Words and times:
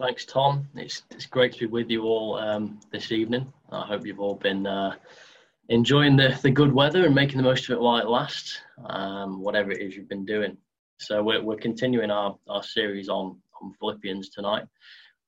Thanks, 0.00 0.24
Tom. 0.24 0.66
It's, 0.76 1.02
it's 1.10 1.26
great 1.26 1.52
to 1.52 1.58
be 1.58 1.66
with 1.66 1.90
you 1.90 2.04
all 2.04 2.36
um, 2.36 2.80
this 2.90 3.12
evening. 3.12 3.52
I 3.70 3.84
hope 3.84 4.06
you've 4.06 4.18
all 4.18 4.36
been 4.36 4.66
uh, 4.66 4.94
enjoying 5.68 6.16
the, 6.16 6.38
the 6.40 6.50
good 6.50 6.72
weather 6.72 7.04
and 7.04 7.14
making 7.14 7.36
the 7.36 7.42
most 7.42 7.68
of 7.68 7.74
it 7.74 7.80
while 7.82 7.98
it 7.98 8.08
lasts, 8.08 8.62
um, 8.86 9.42
whatever 9.42 9.70
it 9.70 9.82
is 9.82 9.94
you've 9.94 10.08
been 10.08 10.24
doing. 10.24 10.56
So 11.00 11.22
we're, 11.22 11.42
we're 11.42 11.56
continuing 11.56 12.10
our, 12.10 12.34
our 12.48 12.62
series 12.62 13.10
on, 13.10 13.36
on 13.60 13.74
Philippians 13.78 14.30
tonight, 14.30 14.64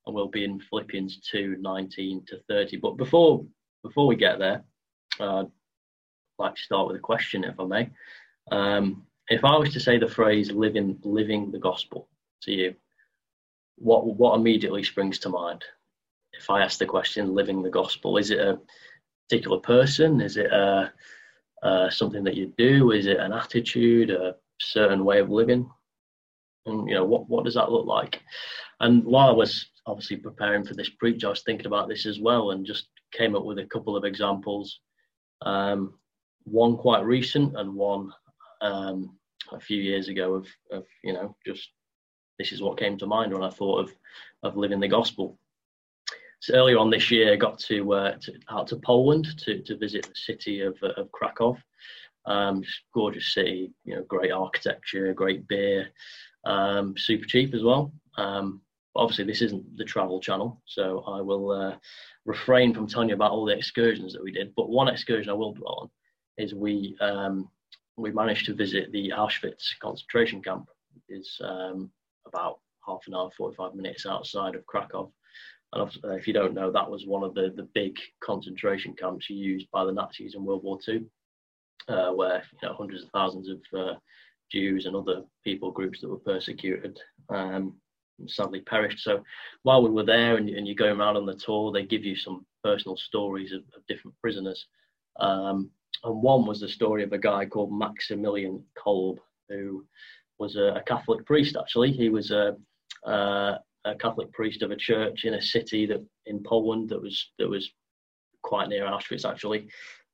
and 0.06 0.14
we'll 0.14 0.28
be 0.28 0.44
in 0.44 0.58
Philippians 0.58 1.20
2, 1.30 1.58
19 1.60 2.24
to 2.28 2.38
30. 2.48 2.78
But 2.78 2.96
before 2.96 3.44
before 3.82 4.06
we 4.06 4.16
get 4.16 4.38
there, 4.38 4.64
uh, 5.20 5.40
I'd 5.40 5.46
like 6.38 6.54
to 6.54 6.62
start 6.62 6.86
with 6.86 6.96
a 6.96 7.00
question, 7.00 7.44
if 7.44 7.60
I 7.60 7.64
may. 7.66 7.90
Um, 8.50 9.04
if 9.28 9.44
I 9.44 9.54
was 9.58 9.70
to 9.74 9.80
say 9.80 9.98
the 9.98 10.08
phrase 10.08 10.50
living, 10.50 10.98
living 11.02 11.50
the 11.50 11.58
gospel 11.58 12.08
to 12.44 12.52
you, 12.52 12.74
what 13.82 14.06
what 14.06 14.36
immediately 14.36 14.84
springs 14.84 15.18
to 15.20 15.28
mind 15.28 15.64
if 16.32 16.48
I 16.48 16.62
ask 16.62 16.78
the 16.78 16.86
question 16.86 17.34
living 17.34 17.62
the 17.62 17.70
gospel? 17.70 18.16
Is 18.16 18.30
it 18.30 18.38
a 18.38 18.58
particular 19.28 19.58
person? 19.58 20.20
Is 20.20 20.36
it 20.36 20.52
a, 20.52 20.92
uh, 21.62 21.90
something 21.90 22.24
that 22.24 22.36
you 22.36 22.52
do? 22.56 22.92
Is 22.92 23.06
it 23.06 23.18
an 23.18 23.32
attitude, 23.32 24.10
a 24.10 24.36
certain 24.60 25.04
way 25.04 25.18
of 25.18 25.30
living? 25.30 25.68
And 26.66 26.88
you 26.88 26.94
know 26.94 27.04
what 27.04 27.28
what 27.28 27.44
does 27.44 27.54
that 27.54 27.72
look 27.72 27.86
like? 27.86 28.22
And 28.80 29.04
while 29.04 29.28
I 29.28 29.32
was 29.32 29.66
obviously 29.86 30.16
preparing 30.16 30.64
for 30.64 30.74
this 30.74 30.90
preach, 30.90 31.24
I 31.24 31.28
was 31.28 31.42
thinking 31.42 31.66
about 31.66 31.88
this 31.88 32.06
as 32.06 32.20
well, 32.20 32.52
and 32.52 32.64
just 32.64 32.86
came 33.12 33.34
up 33.34 33.44
with 33.44 33.58
a 33.58 33.66
couple 33.66 33.96
of 33.96 34.04
examples. 34.04 34.80
Um, 35.44 35.94
one 36.44 36.76
quite 36.76 37.04
recent, 37.04 37.56
and 37.56 37.74
one 37.74 38.12
um, 38.60 39.16
a 39.50 39.58
few 39.58 39.80
years 39.80 40.08
ago 40.08 40.34
of, 40.34 40.46
of 40.70 40.84
you 41.02 41.12
know 41.12 41.36
just 41.44 41.68
this 42.42 42.52
is 42.52 42.60
what 42.60 42.78
came 42.78 42.98
to 42.98 43.06
mind 43.06 43.32
when 43.32 43.44
I 43.44 43.50
thought 43.50 43.78
of 43.82 43.92
of 44.42 44.56
living 44.56 44.80
the 44.80 44.88
gospel. 44.88 45.38
So 46.40 46.54
earlier 46.54 46.78
on 46.78 46.90
this 46.90 47.08
year, 47.08 47.32
I 47.32 47.36
got 47.36 47.60
to, 47.60 47.92
uh, 47.92 48.16
to 48.22 48.32
out 48.50 48.66
to 48.68 48.76
Poland 48.76 49.38
to, 49.44 49.62
to 49.62 49.76
visit 49.76 50.08
the 50.08 50.14
city 50.16 50.60
of, 50.62 50.76
uh, 50.82 50.88
of 50.96 51.12
Krakow. 51.12 51.56
Um, 52.26 52.64
gorgeous 52.92 53.32
city, 53.32 53.72
you 53.84 53.94
know, 53.94 54.02
great 54.02 54.32
architecture, 54.32 55.12
great 55.12 55.46
beer, 55.46 55.90
um, 56.44 56.96
super 56.96 57.26
cheap 57.26 57.54
as 57.54 57.62
well. 57.62 57.92
Um, 58.16 58.60
obviously, 58.96 59.24
this 59.24 59.42
isn't 59.42 59.76
the 59.76 59.84
travel 59.84 60.20
channel, 60.20 60.60
so 60.64 61.04
I 61.06 61.20
will 61.20 61.50
uh, 61.50 61.76
refrain 62.24 62.74
from 62.74 62.88
telling 62.88 63.10
you 63.10 63.14
about 63.14 63.32
all 63.32 63.44
the 63.44 63.56
excursions 63.56 64.12
that 64.12 64.22
we 64.22 64.32
did. 64.32 64.52
But 64.56 64.68
one 64.68 64.88
excursion 64.88 65.30
I 65.30 65.34
will 65.34 65.52
dwell 65.52 65.78
on 65.82 65.90
is 66.38 66.54
we 66.54 66.96
um, 67.00 67.48
we 67.96 68.10
managed 68.10 68.46
to 68.46 68.54
visit 68.54 68.90
the 68.90 69.12
Auschwitz 69.16 69.78
concentration 69.80 70.42
camp. 70.42 70.68
It's 71.08 71.40
um, 71.42 71.90
about 72.32 72.60
half 72.86 73.00
an 73.06 73.14
hour, 73.14 73.30
45 73.36 73.74
minutes 73.74 74.06
outside 74.06 74.54
of 74.54 74.66
Krakow. 74.66 75.10
And 75.72 75.90
if 76.04 76.26
you 76.26 76.34
don't 76.34 76.54
know, 76.54 76.70
that 76.70 76.90
was 76.90 77.06
one 77.06 77.22
of 77.22 77.34
the, 77.34 77.52
the 77.56 77.68
big 77.74 77.96
concentration 78.22 78.94
camps 78.94 79.30
used 79.30 79.70
by 79.72 79.84
the 79.84 79.92
Nazis 79.92 80.34
in 80.34 80.44
World 80.44 80.62
War 80.62 80.78
II, 80.86 81.04
uh, 81.88 82.10
where 82.10 82.42
you 82.60 82.68
know, 82.68 82.74
hundreds 82.74 83.04
of 83.04 83.10
thousands 83.10 83.48
of 83.48 83.60
uh, 83.78 83.94
Jews 84.50 84.84
and 84.84 84.94
other 84.94 85.22
people 85.44 85.70
groups 85.70 86.00
that 86.00 86.10
were 86.10 86.18
persecuted 86.18 86.98
um, 87.30 87.74
sadly 88.26 88.60
perished. 88.60 89.00
So 89.00 89.24
while 89.62 89.82
we 89.82 89.90
were 89.90 90.04
there 90.04 90.36
and, 90.36 90.48
and, 90.50 90.66
you're 90.66 90.76
going 90.76 91.00
around 91.00 91.16
on 91.16 91.26
the 91.26 91.34
tour, 91.34 91.72
they 91.72 91.84
give 91.84 92.04
you 92.04 92.16
some 92.16 92.44
personal 92.62 92.96
stories 92.96 93.52
of, 93.52 93.60
of 93.74 93.86
different 93.88 94.16
prisoners. 94.20 94.66
Um, 95.18 95.70
and 96.04 96.22
one 96.22 96.46
was 96.46 96.60
the 96.60 96.68
story 96.68 97.02
of 97.02 97.12
a 97.12 97.18
guy 97.18 97.46
called 97.46 97.76
Maximilian 97.76 98.62
Kolbe, 98.78 99.18
who 99.48 99.84
was 100.38 100.56
a, 100.56 100.74
a 100.74 100.82
Catholic 100.82 101.24
priest. 101.26 101.56
Actually, 101.58 101.92
he 101.92 102.08
was 102.08 102.30
a, 102.30 102.56
a, 103.04 103.58
a 103.84 103.94
Catholic 103.96 104.32
priest 104.32 104.62
of 104.62 104.70
a 104.70 104.76
church 104.76 105.24
in 105.24 105.34
a 105.34 105.42
city 105.42 105.86
that 105.86 106.04
in 106.26 106.42
Poland 106.42 106.88
that 106.90 107.00
was 107.00 107.30
that 107.38 107.48
was 107.48 107.70
quite 108.42 108.68
near 108.68 108.84
Auschwitz, 108.84 109.28
actually. 109.28 109.68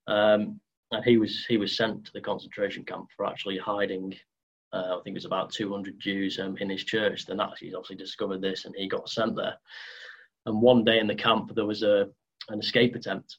Um, 0.07 0.61
and 0.91 1.05
he 1.05 1.19
was 1.19 1.45
he 1.49 1.57
was 1.57 1.77
sent 1.77 2.07
to 2.07 2.13
the 2.13 2.21
concentration 2.21 2.85
camp 2.85 3.09
for 3.17 3.27
actually 3.27 3.59
hiding. 3.59 4.15
Uh, 4.73 4.99
I 4.99 5.01
think 5.03 5.15
it 5.15 5.15
was 5.15 5.25
about 5.25 5.51
200 5.51 5.99
Jews 5.99 6.39
um, 6.39 6.57
in 6.59 6.69
his 6.69 6.85
church. 6.85 7.25
The 7.25 7.35
Nazis 7.35 7.75
obviously 7.75 7.97
discovered 7.97 8.43
this, 8.43 8.65
and 8.65 8.75
he 8.77 8.87
got 8.87 9.09
sent 9.09 9.35
there. 9.35 9.57
And 10.45 10.61
one 10.61 10.85
day 10.85 10.99
in 10.99 11.07
the 11.07 11.15
camp, 11.15 11.55
there 11.55 11.67
was 11.67 11.83
a 11.83 12.09
an 12.51 12.61
escape 12.61 12.95
attempt, 12.95 13.37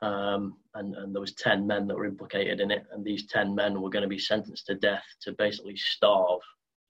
um, 0.00 0.56
and, 0.74 0.94
and 0.94 1.14
there 1.14 1.20
was 1.20 1.34
10 1.34 1.66
men 1.66 1.86
that 1.86 1.96
were 1.96 2.06
implicated 2.06 2.60
in 2.60 2.70
it 2.70 2.86
and 2.92 3.04
these 3.04 3.26
10 3.26 3.54
men 3.54 3.80
were 3.80 3.90
going 3.90 4.02
to 4.02 4.08
be 4.08 4.18
sentenced 4.18 4.66
to 4.66 4.74
death 4.74 5.04
to 5.22 5.32
basically 5.32 5.76
starve 5.76 6.40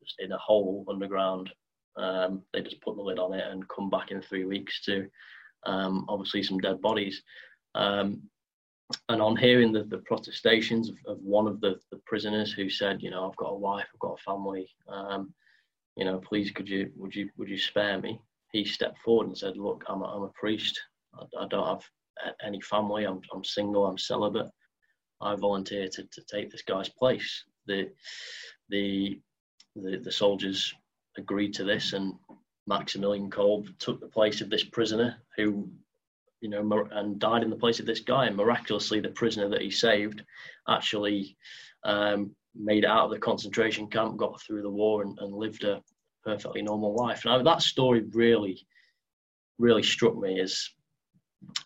just 0.02 0.16
in 0.20 0.32
a 0.32 0.38
hole 0.38 0.84
underground. 0.88 1.50
Um, 1.96 2.42
they 2.52 2.60
just 2.60 2.80
put 2.80 2.96
the 2.96 3.02
lid 3.02 3.18
on 3.18 3.34
it 3.34 3.44
and 3.50 3.68
come 3.68 3.90
back 3.90 4.10
in 4.10 4.20
three 4.20 4.44
weeks 4.44 4.82
to 4.84 5.08
um, 5.64 6.04
obviously 6.08 6.42
some 6.42 6.58
dead 6.58 6.80
bodies. 6.80 7.22
Um, 7.74 8.22
and 9.08 9.20
on 9.20 9.36
hearing 9.36 9.72
the, 9.72 9.84
the 9.84 9.98
protestations 9.98 10.88
of, 10.88 10.96
of 11.06 11.18
one 11.22 11.46
of 11.46 11.60
the, 11.60 11.78
the, 11.90 11.98
prisoners 12.06 12.52
who 12.52 12.70
said 12.70 13.02
you 13.02 13.10
know 13.10 13.28
i've 13.28 13.36
got 13.36 13.52
a 13.52 13.54
wife 13.54 13.84
i've 13.92 14.00
got 14.00 14.18
a 14.18 14.22
family 14.22 14.66
um, 14.88 15.34
you 15.94 16.06
know 16.06 16.18
please 16.18 16.50
could 16.50 16.66
you 16.66 16.90
would 16.96 17.14
you 17.14 17.28
would 17.36 17.50
you 17.50 17.58
spare 17.58 18.00
me? 18.00 18.18
he 18.52 18.64
stepped 18.64 18.98
forward 19.00 19.26
and 19.26 19.36
said 19.36 19.58
look 19.58 19.84
i'm 19.88 20.00
a, 20.00 20.04
I'm 20.06 20.22
a 20.22 20.28
priest. 20.28 20.80
I, 21.14 21.44
I 21.44 21.46
don't 21.48 21.66
have 21.66 21.84
any 22.44 22.60
family. 22.60 23.04
I'm, 23.04 23.20
I'm 23.32 23.44
single. 23.44 23.86
I'm 23.86 23.98
celibate. 23.98 24.50
I 25.20 25.34
volunteer 25.34 25.88
to, 25.88 26.02
to 26.02 26.22
take 26.30 26.50
this 26.50 26.62
guy's 26.62 26.88
place. 26.88 27.44
The, 27.66 27.90
the, 28.68 29.20
the, 29.74 29.98
the 29.98 30.12
soldiers 30.12 30.72
agreed 31.16 31.54
to 31.54 31.64
this, 31.64 31.92
and 31.92 32.14
Maximilian 32.66 33.30
Kolbe 33.30 33.76
took 33.78 34.00
the 34.00 34.06
place 34.06 34.40
of 34.40 34.50
this 34.50 34.64
prisoner 34.64 35.16
who, 35.36 35.68
you 36.40 36.48
know, 36.48 36.88
and 36.92 37.18
died 37.18 37.42
in 37.42 37.50
the 37.50 37.56
place 37.56 37.80
of 37.80 37.86
this 37.86 38.00
guy. 38.00 38.26
And 38.26 38.36
miraculously, 38.36 39.00
the 39.00 39.08
prisoner 39.08 39.48
that 39.48 39.62
he 39.62 39.70
saved 39.70 40.22
actually 40.68 41.36
um, 41.84 42.34
made 42.54 42.84
it 42.84 42.90
out 42.90 43.06
of 43.06 43.10
the 43.10 43.18
concentration 43.18 43.88
camp, 43.88 44.16
got 44.16 44.40
through 44.40 44.62
the 44.62 44.70
war, 44.70 45.02
and, 45.02 45.18
and 45.18 45.34
lived 45.34 45.64
a 45.64 45.82
perfectly 46.24 46.62
normal 46.62 46.94
life. 46.94 47.24
Now, 47.24 47.42
that 47.42 47.62
story 47.62 48.04
really, 48.12 48.66
really 49.58 49.82
struck 49.82 50.16
me 50.16 50.40
as 50.40 50.68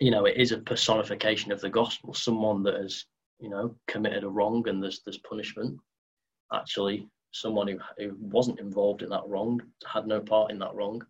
you 0.00 0.10
know, 0.10 0.26
it 0.26 0.36
is 0.36 0.52
a 0.52 0.58
personification 0.58 1.52
of 1.52 1.60
the 1.60 1.70
gospel. 1.70 2.14
Someone 2.14 2.62
that 2.64 2.74
has, 2.74 3.04
you 3.38 3.48
know, 3.48 3.74
committed 3.88 4.24
a 4.24 4.28
wrong 4.28 4.66
and 4.68 4.82
there's 4.82 5.00
there's 5.04 5.18
punishment. 5.18 5.78
Actually, 6.52 7.08
someone 7.32 7.68
who, 7.68 7.78
who 7.98 8.16
wasn't 8.20 8.60
involved 8.60 9.02
in 9.02 9.08
that 9.10 9.26
wrong, 9.26 9.60
had 9.86 10.06
no 10.06 10.20
part 10.20 10.50
in 10.50 10.58
that 10.58 10.74
wrong, 10.74 11.02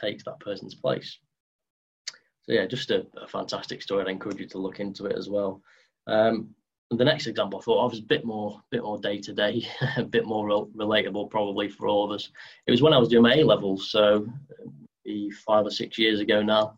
takes 0.00 0.24
that 0.24 0.40
person's 0.40 0.74
place. 0.74 1.18
So 2.42 2.52
yeah, 2.52 2.66
just 2.66 2.90
a, 2.90 3.06
a 3.20 3.28
fantastic 3.28 3.82
story. 3.82 4.02
I'd 4.02 4.08
encourage 4.08 4.40
you 4.40 4.46
to 4.46 4.58
look 4.58 4.80
into 4.80 5.06
it 5.06 5.16
as 5.16 5.28
well. 5.28 5.60
Um, 6.06 6.54
the 6.90 7.04
next 7.04 7.26
example 7.26 7.60
I 7.60 7.62
thought 7.62 7.84
of 7.84 7.92
was 7.92 8.00
a 8.00 8.04
bit 8.04 8.24
more, 8.24 8.60
bit 8.70 8.82
more 8.82 8.98
day 8.98 9.18
to 9.18 9.32
day, 9.32 9.64
a 9.96 10.02
bit 10.02 10.26
more 10.26 10.66
relatable 10.74 11.30
probably 11.30 11.68
for 11.68 11.86
all 11.86 12.04
of 12.04 12.10
us. 12.10 12.30
It 12.66 12.70
was 12.70 12.82
when 12.82 12.92
I 12.92 12.98
was 12.98 13.08
doing 13.08 13.22
my 13.22 13.34
A 13.34 13.44
levels, 13.44 13.90
so 13.90 14.26
five 15.46 15.66
or 15.66 15.70
six 15.70 15.98
years 15.98 16.20
ago 16.20 16.42
now 16.42 16.74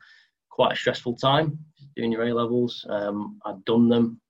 quite 0.53 0.73
a 0.73 0.77
stressful 0.77 1.17
time 1.17 1.59
doing 1.97 2.13
your 2.13 2.25
A 2.25 2.33
levels. 2.33 2.87
Um, 2.89 3.41
I'd 3.45 3.65
done 3.65 3.89
them, 3.89 4.21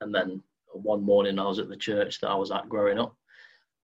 and 0.00 0.14
then 0.14 0.42
one 0.72 1.02
morning 1.02 1.38
I 1.38 1.46
was 1.46 1.58
at 1.58 1.68
the 1.68 1.76
church 1.76 2.20
that 2.20 2.28
I 2.28 2.34
was 2.34 2.50
at 2.50 2.68
growing 2.68 2.98
up, 2.98 3.16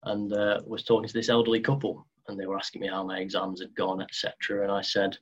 and 0.02 0.32
uh, 0.32 0.60
was 0.66 0.84
talking 0.84 1.08
to 1.08 1.14
this 1.14 1.28
elderly 1.28 1.60
couple, 1.60 2.06
and 2.28 2.38
they 2.38 2.46
were 2.46 2.56
asking 2.56 2.82
me 2.82 2.88
how 2.88 3.04
my 3.04 3.18
exams 3.18 3.60
had 3.60 3.74
gone, 3.74 4.02
etc. 4.02 4.62
And 4.62 4.72
I 4.72 4.82
said, 4.82 5.16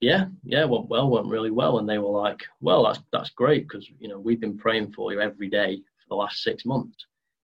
"Yeah, 0.00 0.26
yeah, 0.44 0.64
went 0.64 0.88
well, 0.88 1.10
went 1.10 1.26
really 1.26 1.50
well." 1.50 1.78
And 1.78 1.88
they 1.88 1.98
were 1.98 2.20
like, 2.22 2.44
"Well, 2.60 2.84
that's 2.84 3.00
that's 3.12 3.30
great 3.30 3.68
because 3.68 3.88
you 3.98 4.08
know 4.08 4.18
we've 4.18 4.40
been 4.40 4.58
praying 4.58 4.92
for 4.92 5.12
you 5.12 5.20
every 5.20 5.48
day 5.48 5.76
for 5.76 6.08
the 6.10 6.16
last 6.16 6.42
six 6.42 6.64
months." 6.64 7.06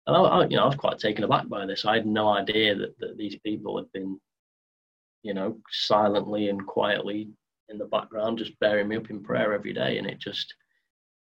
And 0.07 0.17
I, 0.17 0.21
I, 0.21 0.47
you 0.47 0.57
know, 0.57 0.63
I 0.63 0.67
was 0.67 0.77
quite 0.77 0.99
taken 0.99 1.25
aback 1.25 1.49
by 1.49 1.67
this. 1.67 1.85
I 1.85 1.95
had 1.95 2.07
no 2.07 2.29
idea 2.29 2.77
that, 2.77 2.99
that 3.01 3.17
these 3.17 3.37
people 3.45 3.77
had 3.77 3.91
been, 3.93 4.21
you 5.23 5.35
know, 5.35 5.59
silently 5.69 6.49
and 6.49 6.65
quietly 6.65 7.31
in 7.69 7.79
the 7.79 7.87
background, 7.87 8.39
just 8.39 8.59
bearing 8.61 8.89
me 8.89 8.97
up 8.97 9.11
in 9.11 9.23
prayer 9.23 9.51
mm. 9.51 9.55
every 9.55 9.73
day. 9.73 9.99
And 9.99 10.07
it 10.07 10.19
just, 10.19 10.55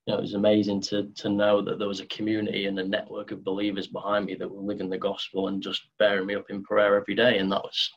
you 0.05 0.13
know, 0.13 0.19
it 0.19 0.21
was 0.21 0.33
amazing 0.33 0.81
to 0.81 1.09
to 1.15 1.29
know 1.29 1.61
that 1.61 1.79
there 1.79 1.87
was 1.87 1.99
a 1.99 2.07
community 2.07 2.65
and 2.65 2.79
a 2.79 2.87
network 2.87 3.31
of 3.31 3.43
believers 3.43 3.87
behind 3.87 4.25
me 4.25 4.35
that 4.35 4.49
were 4.49 4.61
living 4.61 4.89
the 4.89 4.97
gospel 4.97 5.47
and 5.47 5.61
just 5.61 5.81
bearing 5.99 6.25
me 6.25 6.35
up 6.35 6.49
in 6.49 6.63
prayer 6.63 6.95
every 6.95 7.15
day. 7.15 7.37
And 7.37 7.51
that 7.51 7.63
was, 7.63 7.91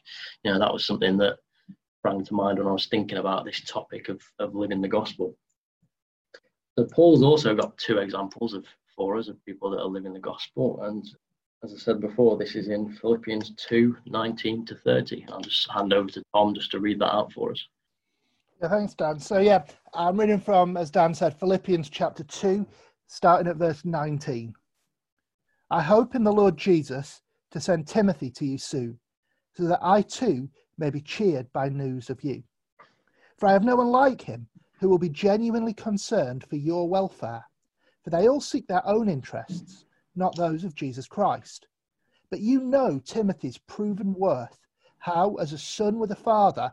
you 0.44 0.52
know, 0.52 0.58
that 0.58 0.72
was 0.72 0.86
something 0.86 1.16
that 1.18 1.38
sprang 1.98 2.24
to 2.24 2.34
mind 2.34 2.58
when 2.58 2.68
I 2.68 2.72
was 2.72 2.86
thinking 2.86 3.18
about 3.18 3.44
this 3.44 3.62
topic 3.64 4.08
of, 4.08 4.20
of 4.38 4.54
living 4.54 4.80
the 4.80 4.88
gospel. 4.88 5.36
So 6.76 6.86
Paul's 6.86 7.22
also 7.22 7.54
got 7.54 7.76
two 7.78 7.98
examples 7.98 8.54
of 8.54 8.64
for 8.96 9.16
us 9.16 9.28
of 9.28 9.42
people 9.44 9.70
that 9.70 9.80
are 9.80 9.86
living 9.86 10.12
the 10.12 10.20
gospel. 10.20 10.82
And 10.82 11.04
as 11.64 11.72
I 11.72 11.76
said 11.76 12.00
before, 12.00 12.36
this 12.36 12.56
is 12.56 12.68
in 12.68 12.92
Philippians 12.92 13.52
2 13.56 13.96
19 14.06 14.66
to 14.66 14.74
30. 14.74 15.26
I'll 15.28 15.40
just 15.40 15.70
hand 15.70 15.92
over 15.92 16.08
to 16.10 16.22
Tom 16.34 16.54
just 16.54 16.70
to 16.72 16.80
read 16.80 16.98
that 17.00 17.14
out 17.14 17.32
for 17.32 17.52
us. 17.52 17.66
Yeah, 18.62 18.68
thanks, 18.68 18.94
Dan. 18.94 19.18
So, 19.18 19.38
yeah, 19.38 19.64
I'm 19.92 20.20
reading 20.20 20.38
from, 20.38 20.76
as 20.76 20.88
Dan 20.88 21.14
said, 21.14 21.36
Philippians 21.36 21.90
chapter 21.90 22.22
2, 22.22 22.64
starting 23.08 23.48
at 23.48 23.56
verse 23.56 23.84
19. 23.84 24.54
I 25.72 25.82
hope 25.82 26.14
in 26.14 26.22
the 26.22 26.32
Lord 26.32 26.56
Jesus 26.56 27.22
to 27.50 27.60
send 27.60 27.88
Timothy 27.88 28.30
to 28.30 28.46
you 28.46 28.58
soon, 28.58 29.00
so 29.54 29.64
that 29.64 29.80
I 29.82 30.02
too 30.02 30.48
may 30.78 30.90
be 30.90 31.00
cheered 31.00 31.52
by 31.52 31.70
news 31.70 32.08
of 32.08 32.22
you. 32.22 32.44
For 33.36 33.48
I 33.48 33.52
have 33.52 33.64
no 33.64 33.74
one 33.74 33.88
like 33.88 34.20
him 34.20 34.46
who 34.78 34.88
will 34.88 34.98
be 34.98 35.08
genuinely 35.08 35.74
concerned 35.74 36.44
for 36.48 36.54
your 36.54 36.88
welfare, 36.88 37.44
for 38.04 38.10
they 38.10 38.28
all 38.28 38.40
seek 38.40 38.68
their 38.68 38.86
own 38.86 39.08
interests, 39.08 39.86
not 40.14 40.36
those 40.36 40.62
of 40.62 40.76
Jesus 40.76 41.08
Christ. 41.08 41.66
But 42.30 42.38
you 42.38 42.60
know 42.60 43.00
Timothy's 43.04 43.58
proven 43.58 44.14
worth, 44.14 44.56
how, 44.98 45.34
as 45.34 45.52
a 45.52 45.58
son 45.58 45.98
with 45.98 46.12
a 46.12 46.16
father, 46.16 46.72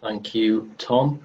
Thank 0.00 0.34
you, 0.34 0.70
Tom. 0.78 1.20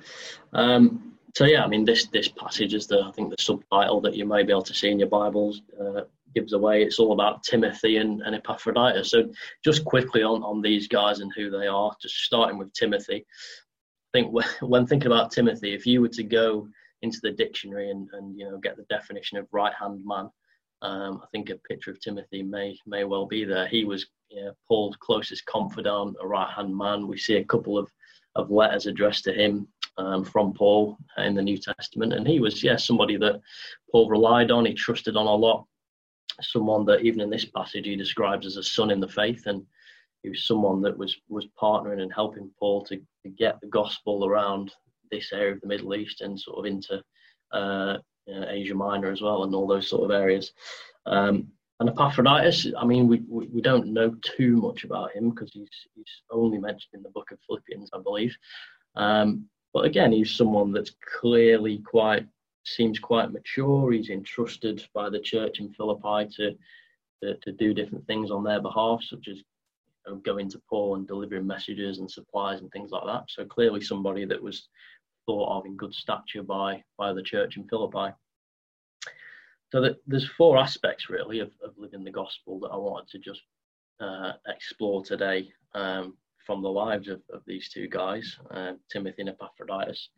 Um, 0.53 1.13
so 1.35 1.45
yeah, 1.45 1.63
I 1.63 1.67
mean 1.67 1.85
this 1.85 2.07
this 2.07 2.27
passage 2.27 2.73
is 2.73 2.87
the 2.87 3.03
I 3.03 3.11
think 3.11 3.29
the 3.29 3.41
subtitle 3.41 4.01
that 4.01 4.15
you 4.15 4.25
may 4.25 4.43
be 4.43 4.51
able 4.51 4.63
to 4.63 4.73
see 4.73 4.89
in 4.89 4.99
your 4.99 5.09
Bibles. 5.09 5.61
Uh, 5.79 6.01
gives 6.35 6.53
away. 6.53 6.83
It's 6.83 6.99
all 6.99 7.13
about 7.13 7.43
Timothy 7.43 7.97
and, 7.97 8.21
and 8.21 8.35
Epaphroditus. 8.35 9.11
So 9.11 9.31
just 9.63 9.85
quickly 9.85 10.23
on, 10.23 10.43
on 10.43 10.61
these 10.61 10.87
guys 10.87 11.19
and 11.19 11.31
who 11.35 11.49
they 11.49 11.67
are, 11.67 11.91
just 12.01 12.15
starting 12.17 12.57
with 12.57 12.71
Timothy. 12.73 13.25
I 13.25 14.17
think 14.17 14.33
when 14.61 14.85
thinking 14.87 15.11
about 15.11 15.31
Timothy, 15.31 15.73
if 15.73 15.85
you 15.85 16.01
were 16.01 16.09
to 16.09 16.23
go 16.23 16.67
into 17.01 17.19
the 17.21 17.31
dictionary 17.31 17.89
and, 17.89 18.09
and 18.13 18.37
you 18.37 18.49
know 18.49 18.57
get 18.57 18.75
the 18.77 18.85
definition 18.89 19.37
of 19.37 19.47
right 19.51 19.73
hand 19.73 20.01
man, 20.05 20.29
um, 20.81 21.21
I 21.23 21.27
think 21.31 21.49
a 21.49 21.55
picture 21.55 21.91
of 21.91 21.99
Timothy 21.99 22.43
may 22.43 22.77
may 22.85 23.03
well 23.03 23.25
be 23.25 23.43
there. 23.43 23.67
He 23.67 23.85
was 23.85 24.05
you 24.29 24.45
know, 24.45 24.53
Paul's 24.67 24.95
closest 24.97 25.45
confidant, 25.45 26.17
a 26.21 26.27
right 26.27 26.51
hand 26.51 26.75
man. 26.75 27.07
We 27.07 27.17
see 27.17 27.35
a 27.37 27.43
couple 27.43 27.77
of, 27.77 27.89
of 28.35 28.51
letters 28.51 28.85
addressed 28.85 29.23
to 29.25 29.33
him 29.33 29.67
um, 29.97 30.23
from 30.23 30.53
Paul 30.53 30.97
in 31.17 31.35
the 31.35 31.41
New 31.41 31.57
Testament, 31.57 32.13
and 32.13 32.27
he 32.27 32.39
was 32.39 32.63
yes 32.63 32.63
yeah, 32.63 32.75
somebody 32.77 33.17
that 33.17 33.41
Paul 33.91 34.09
relied 34.09 34.51
on. 34.51 34.65
He 34.65 34.73
trusted 34.73 35.15
on 35.15 35.27
a 35.27 35.35
lot. 35.35 35.65
Someone 36.41 36.85
that 36.85 37.01
even 37.01 37.19
in 37.19 37.29
this 37.29 37.45
passage 37.45 37.85
he 37.85 37.95
describes 37.95 38.45
as 38.45 38.57
a 38.57 38.63
son 38.63 38.91
in 38.91 39.01
the 39.01 39.07
faith. 39.07 39.45
And 39.45 39.65
he 40.23 40.29
was 40.29 40.45
someone 40.45 40.81
that 40.81 40.97
was 40.97 41.17
was 41.29 41.47
partnering 41.61 42.01
and 42.01 42.13
helping 42.13 42.51
paul 42.59 42.83
to, 42.85 42.97
to 43.23 43.29
get 43.29 43.59
the 43.61 43.67
gospel 43.67 44.25
around 44.25 44.73
this 45.11 45.31
area 45.33 45.53
of 45.53 45.61
the 45.61 45.67
middle 45.67 45.95
east 45.95 46.21
and 46.21 46.39
sort 46.39 46.59
of 46.59 46.65
into 46.65 47.01
uh, 47.51 47.97
asia 48.27 48.75
minor 48.75 49.11
as 49.11 49.21
well 49.21 49.43
and 49.43 49.55
all 49.55 49.67
those 49.67 49.87
sort 49.87 50.03
of 50.03 50.11
areas. 50.11 50.51
Um, 51.05 51.47
and 51.79 51.89
epaphroditus 51.89 52.67
i 52.77 52.85
mean 52.85 53.07
we, 53.07 53.21
we, 53.27 53.47
we 53.47 53.61
don't 53.61 53.87
know 53.87 54.15
too 54.21 54.57
much 54.57 54.83
about 54.83 55.11
him 55.15 55.29
because 55.29 55.51
he's 55.53 55.69
he's 55.95 56.21
only 56.31 56.57
mentioned 56.57 56.93
in 56.93 57.03
the 57.03 57.09
book 57.09 57.31
of 57.31 57.39
philippians 57.45 57.89
i 57.93 57.99
believe 57.99 58.35
um, 58.95 59.45
but 59.73 59.85
again 59.85 60.11
he's 60.11 60.31
someone 60.31 60.71
that's 60.71 60.91
clearly 61.19 61.79
quite 61.79 62.27
seems 62.69 62.99
quite 62.99 63.31
mature. 63.31 63.91
He's 63.91 64.09
entrusted 64.09 64.85
by 64.93 65.09
the 65.09 65.19
church 65.19 65.59
in 65.59 65.73
Philippi 65.73 66.31
to 66.37 66.55
to, 67.21 67.35
to 67.35 67.51
do 67.51 67.73
different 67.73 68.07
things 68.07 68.31
on 68.31 68.45
their 68.45 68.61
behalf, 68.61 69.03
such 69.03 69.27
as 69.27 69.37
you 69.37 69.43
know, 70.07 70.15
going 70.17 70.49
to 70.51 70.61
Paul 70.69 70.95
and 70.95 71.05
delivering 71.05 71.45
messages 71.45 71.99
and 71.99 72.09
supplies 72.09 72.61
and 72.61 72.71
things 72.71 72.91
like 72.91 73.03
that. 73.05 73.25
So 73.27 73.43
clearly, 73.43 73.81
somebody 73.81 74.23
that 74.23 74.41
was 74.41 74.69
thought 75.25 75.57
of 75.57 75.65
in 75.65 75.75
good 75.75 75.93
stature 75.93 76.43
by 76.43 76.83
by 76.97 77.13
the 77.13 77.23
church 77.23 77.57
in 77.57 77.67
Philippi. 77.67 78.13
So 79.71 79.81
that 79.81 79.97
there's 80.07 80.29
four 80.37 80.57
aspects 80.57 81.09
really 81.09 81.39
of, 81.39 81.51
of 81.63 81.73
living 81.77 82.03
the 82.03 82.11
gospel 82.11 82.59
that 82.61 82.69
I 82.71 82.77
wanted 82.77 83.09
to 83.09 83.19
just 83.19 83.41
uh, 83.99 84.33
explore 84.47 85.03
today 85.03 85.49
um, 85.75 86.17
from 86.45 86.61
the 86.61 86.69
lives 86.69 87.07
of, 87.07 87.21
of 87.31 87.43
these 87.45 87.69
two 87.69 87.87
guys, 87.87 88.37
uh, 88.49 88.73
Timothy 88.91 89.21
and 89.21 89.29
Epaphroditus. 89.29 90.09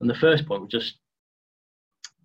And 0.00 0.08
the 0.08 0.14
first 0.14 0.46
point 0.46 0.62
was 0.62 0.70
just 0.70 0.98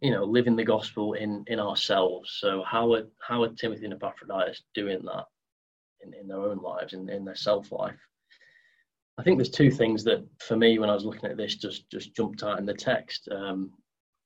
you 0.02 0.12
know, 0.12 0.24
living 0.24 0.56
the 0.56 0.64
gospel 0.64 1.14
in 1.14 1.44
in 1.48 1.60
ourselves. 1.60 2.38
So 2.40 2.64
how 2.64 2.94
are 2.94 3.08
how 3.20 3.44
are 3.44 3.50
Timothy 3.50 3.86
and 3.86 3.94
Epaphroditus 3.94 4.62
doing 4.74 5.04
that 5.06 5.26
in, 6.02 6.14
in 6.14 6.28
their 6.28 6.42
own 6.42 6.58
lives, 6.58 6.94
in, 6.94 7.10
in 7.10 7.26
their 7.26 7.36
self 7.36 7.72
life? 7.72 8.00
I 9.18 9.24
think 9.24 9.38
there's 9.38 9.50
two 9.50 9.72
things 9.72 10.04
that 10.04 10.24
for 10.40 10.56
me 10.56 10.78
when 10.78 10.90
I 10.90 10.94
was 10.94 11.06
looking 11.06 11.30
at 11.30 11.38
this 11.38 11.56
just 11.56 11.90
just 11.90 12.16
jumped 12.16 12.44
out 12.44 12.60
in 12.60 12.66
the 12.66 12.74
text. 12.74 13.28
Um, 13.32 13.72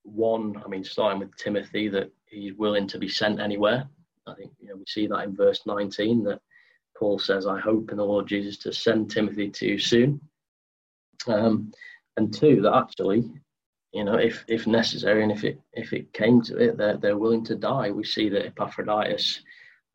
one, 0.03 0.61
I 0.63 0.67
mean, 0.67 0.83
starting 0.83 1.19
with 1.19 1.35
Timothy, 1.37 1.87
that 1.89 2.11
he's 2.25 2.53
willing 2.53 2.87
to 2.87 2.99
be 2.99 3.09
sent 3.09 3.39
anywhere. 3.39 3.87
I 4.27 4.35
think 4.35 4.51
you 4.59 4.69
know 4.69 4.75
we 4.75 4.85
see 4.87 5.07
that 5.07 5.23
in 5.23 5.35
verse 5.35 5.61
19 5.65 6.23
that 6.25 6.41
Paul 6.97 7.19
says, 7.19 7.47
"I 7.47 7.59
hope 7.59 7.91
in 7.91 7.97
the 7.97 8.05
Lord 8.05 8.27
Jesus 8.27 8.57
to 8.59 8.73
send 8.73 9.09
Timothy 9.09 9.49
to 9.49 9.65
you 9.67 9.79
soon." 9.79 10.21
Um, 11.27 11.71
and 12.17 12.33
two, 12.33 12.61
that 12.61 12.75
actually 12.75 13.29
you 13.91 14.05
know, 14.05 14.15
if 14.15 14.45
if 14.47 14.67
necessary, 14.67 15.21
and 15.23 15.31
if 15.31 15.43
it 15.43 15.59
if 15.73 15.91
it 15.91 16.13
came 16.13 16.41
to 16.43 16.57
it, 16.57 16.77
they're 16.77 16.97
they're 16.97 17.17
willing 17.17 17.43
to 17.45 17.55
die. 17.55 17.91
We 17.91 18.05
see 18.05 18.29
that 18.29 18.45
Epaphroditus 18.45 19.41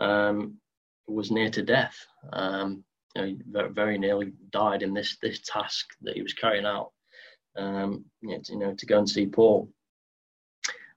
um, 0.01 0.59
was 1.07 1.31
near 1.31 1.51
to 1.51 1.63
death. 1.63 1.97
Um, 2.33 2.85
you 3.15 3.39
know, 3.47 3.69
very, 3.71 3.97
nearly 3.97 4.33
died 4.51 4.83
in 4.83 4.93
this 4.93 5.17
this 5.23 5.41
task 5.47 5.87
that 6.03 6.15
he 6.15 6.23
was 6.23 6.35
carrying 6.35 6.67
out. 6.67 6.93
Um, 7.57 8.05
you 8.21 8.39
know, 8.51 8.75
to 8.75 8.87
go 8.87 8.99
and 8.99 9.09
see 9.09 9.27
Paul. 9.27 9.71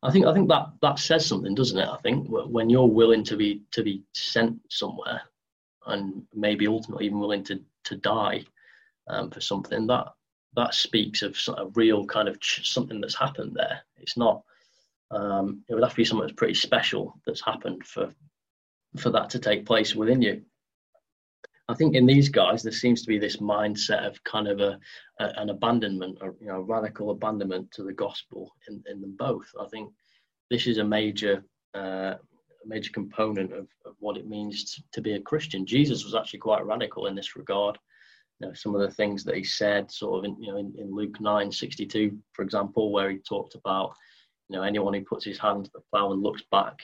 I 0.01 0.11
think 0.11 0.25
I 0.25 0.33
think 0.33 0.47
that 0.49 0.67
that 0.81 0.99
says 0.99 1.25
something, 1.25 1.53
doesn't 1.55 1.77
it? 1.77 1.87
I 1.87 1.97
think 1.97 2.27
when 2.29 2.69
you're 2.69 2.87
willing 2.87 3.23
to 3.25 3.35
be 3.35 3.63
to 3.71 3.83
be 3.83 4.03
sent 4.13 4.59
somewhere, 4.69 5.21
and 5.85 6.23
maybe 6.33 6.67
ultimately 6.67 7.05
even 7.05 7.19
willing 7.19 7.43
to 7.45 7.59
to 7.85 7.95
die 7.97 8.45
um, 9.07 9.29
for 9.29 9.41
something, 9.41 9.87
that 9.87 10.07
that 10.55 10.73
speaks 10.73 11.21
of 11.21 11.37
of 11.49 11.75
real 11.75 12.05
kind 12.05 12.29
of 12.29 12.39
ch- 12.39 12.69
something 12.71 13.01
that's 13.01 13.15
happened 13.17 13.55
there. 13.55 13.81
It's 13.97 14.17
not. 14.17 14.43
Um, 15.11 15.63
it 15.67 15.73
would 15.73 15.83
have 15.83 15.93
to 15.93 15.97
be 15.97 16.05
something 16.05 16.27
that's 16.27 16.37
pretty 16.37 16.53
special 16.53 17.19
that's 17.25 17.41
happened 17.41 17.85
for 17.85 18.13
for 18.97 19.09
that 19.09 19.29
to 19.31 19.39
take 19.39 19.65
place 19.65 19.95
within 19.95 20.21
you. 20.21 20.43
I 21.69 21.75
think 21.75 21.95
in 21.95 22.07
these 22.07 22.29
guys 22.29 22.63
there 22.63 22.71
seems 22.83 23.01
to 23.01 23.07
be 23.07 23.19
this 23.19 23.37
mindset 23.37 24.05
of 24.07 24.23
kind 24.23 24.47
of 24.47 24.59
a, 24.59 24.79
a 25.19 25.25
an 25.41 25.49
abandonment, 25.49 26.17
or 26.21 26.35
you 26.41 26.47
know, 26.47 26.61
radical 26.61 27.11
abandonment 27.11 27.71
to 27.73 27.83
the 27.83 27.93
gospel 27.93 28.51
in, 28.67 28.83
in 28.91 29.01
them 29.01 29.15
both. 29.17 29.47
I 29.63 29.67
think 29.67 29.91
this 30.49 30.65
is 30.65 30.79
a 30.79 30.83
major 30.83 31.43
uh, 31.75 32.15
a 32.63 32.67
major 32.67 32.91
component 32.91 33.53
of, 33.53 33.67
of 33.85 33.93
what 33.99 34.17
it 34.17 34.27
means 34.27 34.55
to, 34.73 34.83
to 34.93 35.01
be 35.01 35.13
a 35.13 35.21
Christian. 35.21 35.65
Jesus 35.65 36.03
was 36.03 36.15
actually 36.15 36.39
quite 36.39 36.65
radical 36.65 37.05
in 37.05 37.15
this 37.15 37.35
regard 37.35 37.77
you 38.39 38.47
know, 38.47 38.53
some 38.53 38.73
of 38.75 38.81
the 38.81 38.91
things 38.91 39.23
that 39.23 39.35
he 39.35 39.43
said, 39.43 39.91
sort 39.91 40.19
of, 40.19 40.25
in, 40.25 40.41
you 40.41 40.51
know, 40.51 40.57
in, 40.57 40.73
in 40.77 40.93
Luke 40.93 41.19
nine 41.19 41.51
sixty 41.51 41.85
two, 41.85 42.17
for 42.33 42.43
example, 42.43 42.91
where 42.91 43.09
he 43.11 43.17
talked 43.17 43.55
about, 43.55 43.93
you 44.47 44.55
know, 44.55 44.63
anyone 44.63 44.93
who 44.93 45.01
puts 45.01 45.25
his 45.25 45.37
hand 45.37 45.65
to 45.65 45.71
the 45.73 45.81
plough 45.91 46.13
and 46.13 46.23
looks 46.23 46.43
back 46.51 46.79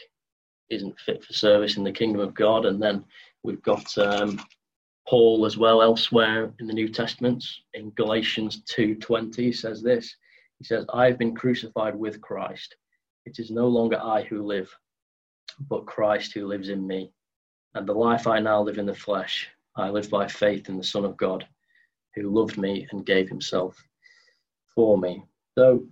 isn't 0.70 1.00
fit 1.00 1.24
for 1.24 1.34
service 1.34 1.78
in 1.78 1.84
the 1.84 1.92
kingdom 1.92 2.22
of 2.22 2.34
God. 2.34 2.66
And 2.66 2.82
then 2.82 3.06
we've 3.44 3.62
got 3.62 3.98
um, 3.98 4.42
Paul 5.08 5.46
as 5.46 5.58
well 5.58 5.82
elsewhere 5.82 6.54
in 6.60 6.68
the 6.68 6.74
New 6.74 6.90
Testament 6.90 7.46
in 7.74 7.92
Galatians 7.92 8.64
2:20 8.64 9.36
he 9.36 9.52
says 9.52 9.82
this. 9.82 10.16
He 10.58 10.64
says, 10.64 10.86
"I 10.94 11.06
have 11.06 11.18
been 11.18 11.36
crucified 11.36 11.96
with 11.96 12.22
Christ. 12.22 12.76
It 13.26 13.40
is 13.40 13.52
no 13.52 13.68
longer 13.68 14.00
I 14.02 14.24
who 14.24 14.44
live, 14.44 14.76
but 15.70 15.86
Christ 15.86 16.34
who 16.34 16.48
lives 16.48 16.70
in 16.70 16.86
me. 16.86 17.12
And 17.76 17.88
the 17.88 17.94
life 17.94 18.26
I 18.26 18.40
now 18.40 18.62
live 18.62 18.78
in 18.78 18.86
the 18.86 18.96
flesh, 18.96 19.50
I 19.76 19.90
live 19.90 20.10
by 20.10 20.28
faith 20.28 20.70
in 20.70 20.78
the 20.78 20.84
Son 20.84 21.06
of 21.06 21.18
God, 21.18 21.48
who 22.16 22.30
loved 22.30 22.58
me 22.58 22.88
and 22.92 23.06
gave 23.06 23.30
himself 23.30 23.84
for 24.74 24.98
me." 24.98 25.24
So 25.58 25.88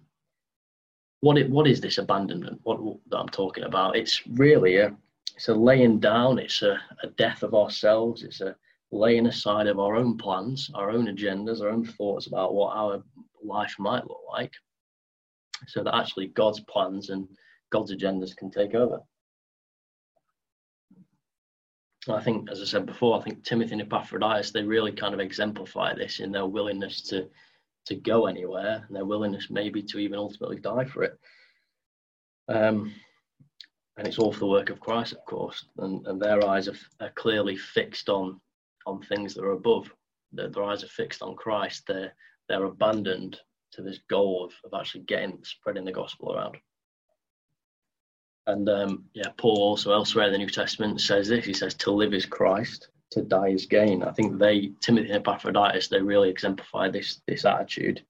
what 1.23 1.37
it, 1.37 1.49
what 1.49 1.67
is 1.67 1.79
this 1.79 1.99
abandonment? 1.99 2.59
What 2.63 2.81
that 3.07 3.17
I'm 3.17 3.29
talking 3.29 3.63
about? 3.63 3.95
It's 3.95 4.25
really 4.27 4.77
a 4.77 4.95
it's 5.35 5.47
a 5.47 5.53
laying 5.53 5.99
down. 5.99 6.37
It's 6.37 6.61
a, 6.61 6.79
a 7.01 7.07
death 7.07 7.43
of 7.43 7.53
ourselves. 7.53 8.23
It's 8.23 8.41
a 8.41 8.55
laying 8.93 9.25
aside 9.25 9.67
of 9.67 9.79
our 9.79 9.95
own 9.95 10.17
plans, 10.17 10.69
our 10.75 10.91
own 10.91 11.07
agendas, 11.07 11.61
our 11.61 11.69
own 11.69 11.85
thoughts 11.85 12.27
about 12.27 12.53
what 12.53 12.75
our 12.75 13.03
life 13.43 13.75
might 13.79 14.07
look 14.07 14.21
like, 14.29 14.53
so 15.67 15.83
that 15.83 15.95
actually 15.95 16.27
God's 16.27 16.59
plans 16.61 17.09
and 17.09 17.27
God's 17.71 17.93
agendas 17.93 18.35
can 18.35 18.51
take 18.51 18.75
over. 18.75 18.99
I 22.09 22.21
think, 22.21 22.51
as 22.51 22.61
I 22.61 22.65
said 22.65 22.85
before, 22.85 23.17
I 23.17 23.23
think 23.23 23.43
Timothy 23.43 23.73
and 23.73 23.81
Epaphroditus 23.81 24.51
they 24.51 24.61
really 24.61 24.91
kind 24.91 25.13
of 25.13 25.19
exemplify 25.19 25.93
this 25.95 26.19
in 26.19 26.31
their 26.31 26.45
willingness 26.45 27.01
to 27.09 27.29
to 27.85 27.95
go 27.95 28.27
anywhere 28.27 28.85
and 28.87 28.95
their 28.95 29.05
willingness 29.05 29.49
maybe 29.49 29.81
to 29.83 29.99
even 29.99 30.17
ultimately 30.17 30.57
die 30.57 30.85
for 30.85 31.03
it. 31.03 31.19
Um, 32.47 32.93
and 33.97 34.07
it's 34.07 34.19
all 34.19 34.31
for 34.31 34.39
the 34.39 34.47
work 34.47 34.69
of 34.69 34.79
Christ, 34.79 35.13
of 35.13 35.25
course, 35.25 35.65
and, 35.77 36.05
and 36.07 36.21
their 36.21 36.45
eyes 36.47 36.69
are, 36.69 36.77
are, 37.01 37.11
clearly 37.15 37.57
fixed 37.57 38.07
on 38.07 38.39
on 38.85 39.01
things 39.01 39.33
that 39.33 39.43
are 39.43 39.51
above. 39.51 39.91
Their, 40.31 40.49
their, 40.49 40.63
eyes 40.63 40.83
are 40.83 40.87
fixed 40.87 41.21
on 41.21 41.35
Christ. 41.35 41.83
They're 41.87 42.13
they're 42.49 42.65
abandoned 42.65 43.39
to 43.71 43.81
this 43.81 43.99
goal 44.09 44.45
of, 44.45 44.53
of 44.65 44.79
actually 44.79 45.01
getting 45.01 45.39
spreading 45.43 45.85
the 45.85 45.91
gospel 45.91 46.33
around. 46.33 46.57
And 48.45 48.67
um, 48.67 49.05
yeah, 49.13 49.29
Paul 49.37 49.57
also 49.57 49.93
elsewhere 49.93 50.25
in 50.25 50.33
the 50.33 50.37
New 50.37 50.49
Testament 50.49 50.99
says 50.99 51.27
this. 51.27 51.45
He 51.45 51.53
says, 51.53 51.73
"To 51.75 51.91
live 51.91 52.13
is 52.13 52.25
Christ, 52.25 52.89
to 53.11 53.21
die 53.21 53.49
is 53.49 53.65
gain. 53.65 54.03
I 54.03 54.11
think 54.11 54.37
they, 54.37 54.71
Timothy 54.81 55.11
and 55.11 55.17
Epaphroditus, 55.17 55.87
they 55.87 56.01
really 56.01 56.29
exemplify 56.29 56.89
this 56.89 57.21
this 57.27 57.45
attitude 57.45 58.03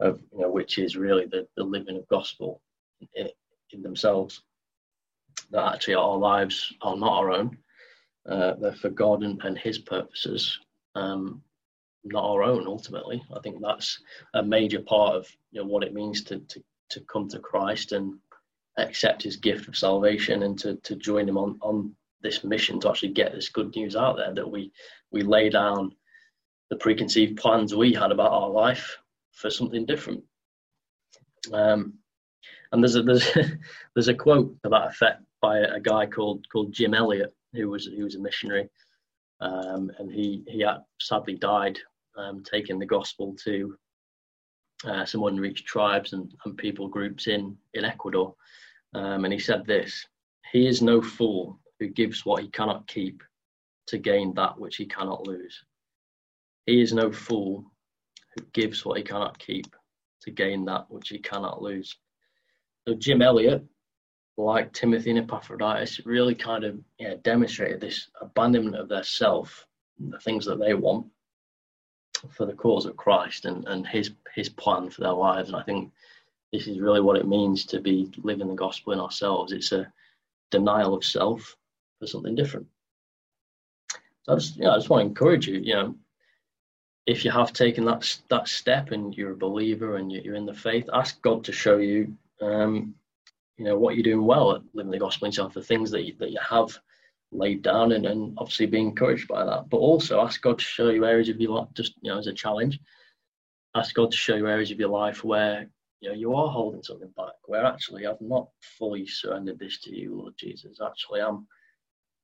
of 0.00 0.20
you 0.32 0.40
know, 0.40 0.50
which 0.50 0.78
is 0.78 0.96
really 0.96 1.26
the, 1.26 1.46
the 1.56 1.64
living 1.64 1.96
of 1.96 2.08
gospel 2.08 2.60
in, 3.14 3.28
in 3.70 3.82
themselves. 3.82 4.42
That 5.50 5.74
actually 5.74 5.94
our 5.94 6.16
lives 6.16 6.72
are 6.82 6.96
not 6.96 7.12
our 7.12 7.30
own; 7.30 7.58
uh, 8.28 8.54
they're 8.60 8.72
for 8.72 8.90
God 8.90 9.22
and, 9.22 9.40
and 9.42 9.56
His 9.58 9.78
purposes, 9.78 10.58
um, 10.94 11.42
not 12.04 12.24
our 12.24 12.42
own. 12.42 12.66
Ultimately, 12.66 13.22
I 13.34 13.40
think 13.40 13.60
that's 13.60 14.00
a 14.34 14.42
major 14.42 14.80
part 14.80 15.16
of 15.16 15.28
you 15.50 15.60
know 15.60 15.66
what 15.66 15.84
it 15.84 15.94
means 15.94 16.24
to 16.24 16.38
to 16.38 16.62
to 16.90 17.00
come 17.00 17.28
to 17.28 17.38
Christ 17.38 17.92
and 17.92 18.18
accept 18.76 19.22
His 19.22 19.36
gift 19.36 19.68
of 19.68 19.76
salvation 19.76 20.42
and 20.42 20.58
to 20.60 20.76
to 20.76 20.96
join 20.96 21.28
Him 21.28 21.38
on 21.38 21.58
on 21.62 21.94
this 22.22 22.44
mission 22.44 22.78
to 22.80 22.90
actually 22.90 23.12
get 23.12 23.32
this 23.32 23.48
good 23.48 23.74
news 23.74 23.96
out 23.96 24.16
there 24.16 24.34
that 24.34 24.50
we 24.50 24.70
we 25.10 25.22
lay 25.22 25.48
down 25.48 25.94
the 26.68 26.76
preconceived 26.76 27.36
plans 27.38 27.74
we 27.74 27.92
had 27.92 28.12
about 28.12 28.32
our 28.32 28.50
life 28.50 28.98
for 29.32 29.50
something 29.50 29.86
different. 29.86 30.22
Um, 31.52 31.94
and 32.72 32.82
there's 32.82 32.96
a 32.96 33.02
there's 33.02 33.30
there's 33.94 34.08
a 34.08 34.14
quote 34.14 34.62
to 34.62 34.68
that 34.70 34.88
effect 34.88 35.22
by 35.40 35.58
a 35.58 35.80
guy 35.80 36.06
called 36.06 36.46
called 36.52 36.72
Jim 36.72 36.94
Elliot 36.94 37.34
who 37.54 37.68
was 37.68 37.86
who 37.86 38.04
was 38.04 38.14
a 38.14 38.20
missionary, 38.20 38.68
um, 39.40 39.90
and 39.98 40.10
he 40.10 40.44
he 40.48 40.66
sadly 41.00 41.34
died 41.34 41.78
um, 42.16 42.42
taking 42.42 42.78
the 42.78 42.86
gospel 42.86 43.34
to 43.44 43.76
uh, 44.84 45.04
some 45.04 45.24
unreached 45.24 45.66
tribes 45.66 46.12
and, 46.12 46.32
and 46.44 46.56
people 46.56 46.88
groups 46.88 47.26
in 47.26 47.56
in 47.74 47.84
Ecuador, 47.84 48.34
um, 48.94 49.24
and 49.24 49.32
he 49.32 49.38
said 49.38 49.64
this: 49.66 50.06
"He 50.52 50.66
is 50.66 50.82
no 50.82 51.02
fool 51.02 51.58
who 51.78 51.88
gives 51.88 52.24
what 52.24 52.42
he 52.42 52.48
cannot 52.48 52.86
keep 52.86 53.22
to 53.86 53.98
gain 53.98 54.34
that 54.34 54.58
which 54.58 54.76
he 54.76 54.86
cannot 54.86 55.26
lose. 55.26 55.64
He 56.66 56.80
is 56.80 56.92
no 56.92 57.10
fool 57.10 57.64
who 58.36 58.44
gives 58.52 58.84
what 58.84 58.98
he 58.98 59.02
cannot 59.02 59.38
keep 59.38 59.66
to 60.22 60.30
gain 60.30 60.64
that 60.66 60.84
which 60.88 61.08
he 61.08 61.18
cannot 61.18 61.62
lose. 61.62 61.96
So 62.86 62.94
Jim 62.94 63.22
Elliot, 63.22 63.64
like 64.44 64.72
Timothy 64.72 65.10
and 65.10 65.18
Epaphroditus, 65.20 66.04
really 66.04 66.34
kind 66.34 66.64
of 66.64 66.78
yeah, 66.98 67.14
demonstrated 67.22 67.80
this 67.80 68.08
abandonment 68.20 68.76
of 68.76 68.88
their 68.88 69.02
self, 69.02 69.66
the 69.98 70.18
things 70.18 70.44
that 70.46 70.58
they 70.58 70.74
want, 70.74 71.06
for 72.30 72.46
the 72.46 72.52
cause 72.52 72.86
of 72.86 72.96
Christ 72.96 73.44
and, 73.44 73.66
and 73.68 73.86
his 73.86 74.10
his 74.34 74.48
plan 74.48 74.90
for 74.90 75.02
their 75.02 75.12
lives. 75.12 75.48
And 75.48 75.56
I 75.56 75.62
think 75.62 75.90
this 76.52 76.66
is 76.66 76.80
really 76.80 77.00
what 77.00 77.16
it 77.16 77.28
means 77.28 77.64
to 77.66 77.80
be 77.80 78.10
living 78.22 78.48
the 78.48 78.54
gospel 78.54 78.92
in 78.92 79.00
ourselves. 79.00 79.52
It's 79.52 79.72
a 79.72 79.92
denial 80.50 80.94
of 80.94 81.04
self 81.04 81.56
for 81.98 82.06
something 82.06 82.34
different. 82.34 82.66
So 84.22 84.32
I 84.32 84.36
just, 84.36 84.56
you 84.56 84.64
know, 84.64 84.72
I 84.72 84.76
just 84.76 84.90
want 84.90 85.02
to 85.02 85.08
encourage 85.08 85.46
you, 85.46 85.60
you 85.60 85.74
know, 85.74 85.94
if 87.06 87.24
you 87.24 87.30
have 87.30 87.52
taken 87.52 87.84
that 87.86 88.18
that 88.28 88.48
step 88.48 88.90
and 88.90 89.16
you're 89.16 89.32
a 89.32 89.36
believer 89.36 89.96
and 89.96 90.12
you're 90.12 90.34
in 90.34 90.46
the 90.46 90.54
faith, 90.54 90.88
ask 90.92 91.20
God 91.22 91.44
to 91.44 91.52
show 91.52 91.78
you, 91.78 92.16
um, 92.40 92.94
you 93.60 93.66
know, 93.66 93.76
what 93.76 93.94
you're 93.94 94.02
doing 94.02 94.24
well 94.24 94.56
at 94.56 94.62
living 94.72 94.90
the 94.90 94.98
gospel 94.98 95.26
in 95.26 95.32
yourself, 95.32 95.52
the 95.52 95.62
things 95.62 95.90
that 95.90 96.06
you, 96.06 96.14
that 96.18 96.30
you 96.30 96.38
have 96.40 96.78
laid 97.30 97.60
down, 97.60 97.92
and, 97.92 98.06
and 98.06 98.34
obviously 98.38 98.64
be 98.64 98.80
encouraged 98.80 99.28
by 99.28 99.44
that. 99.44 99.68
But 99.68 99.76
also 99.76 100.22
ask 100.22 100.40
God 100.40 100.58
to 100.58 100.64
show 100.64 100.88
you 100.88 101.04
areas 101.04 101.28
of 101.28 101.38
your 101.38 101.58
life, 101.58 101.68
just 101.74 101.92
you 102.00 102.10
know, 102.10 102.18
as 102.18 102.26
a 102.26 102.32
challenge. 102.32 102.80
Ask 103.74 103.94
God 103.94 104.12
to 104.12 104.16
show 104.16 104.34
you 104.34 104.48
areas 104.48 104.70
of 104.70 104.80
your 104.80 104.88
life 104.88 105.24
where 105.24 105.68
you 106.00 106.08
know 106.08 106.14
you 106.14 106.34
are 106.34 106.48
holding 106.48 106.82
something 106.82 107.12
back, 107.18 107.34
where 107.44 107.66
actually 107.66 108.06
I've 108.06 108.22
not 108.22 108.48
fully 108.78 109.06
surrendered 109.06 109.58
this 109.58 109.78
to 109.82 109.94
you, 109.94 110.16
Lord 110.16 110.32
Jesus. 110.38 110.80
Actually, 110.80 111.20
I'm 111.20 111.46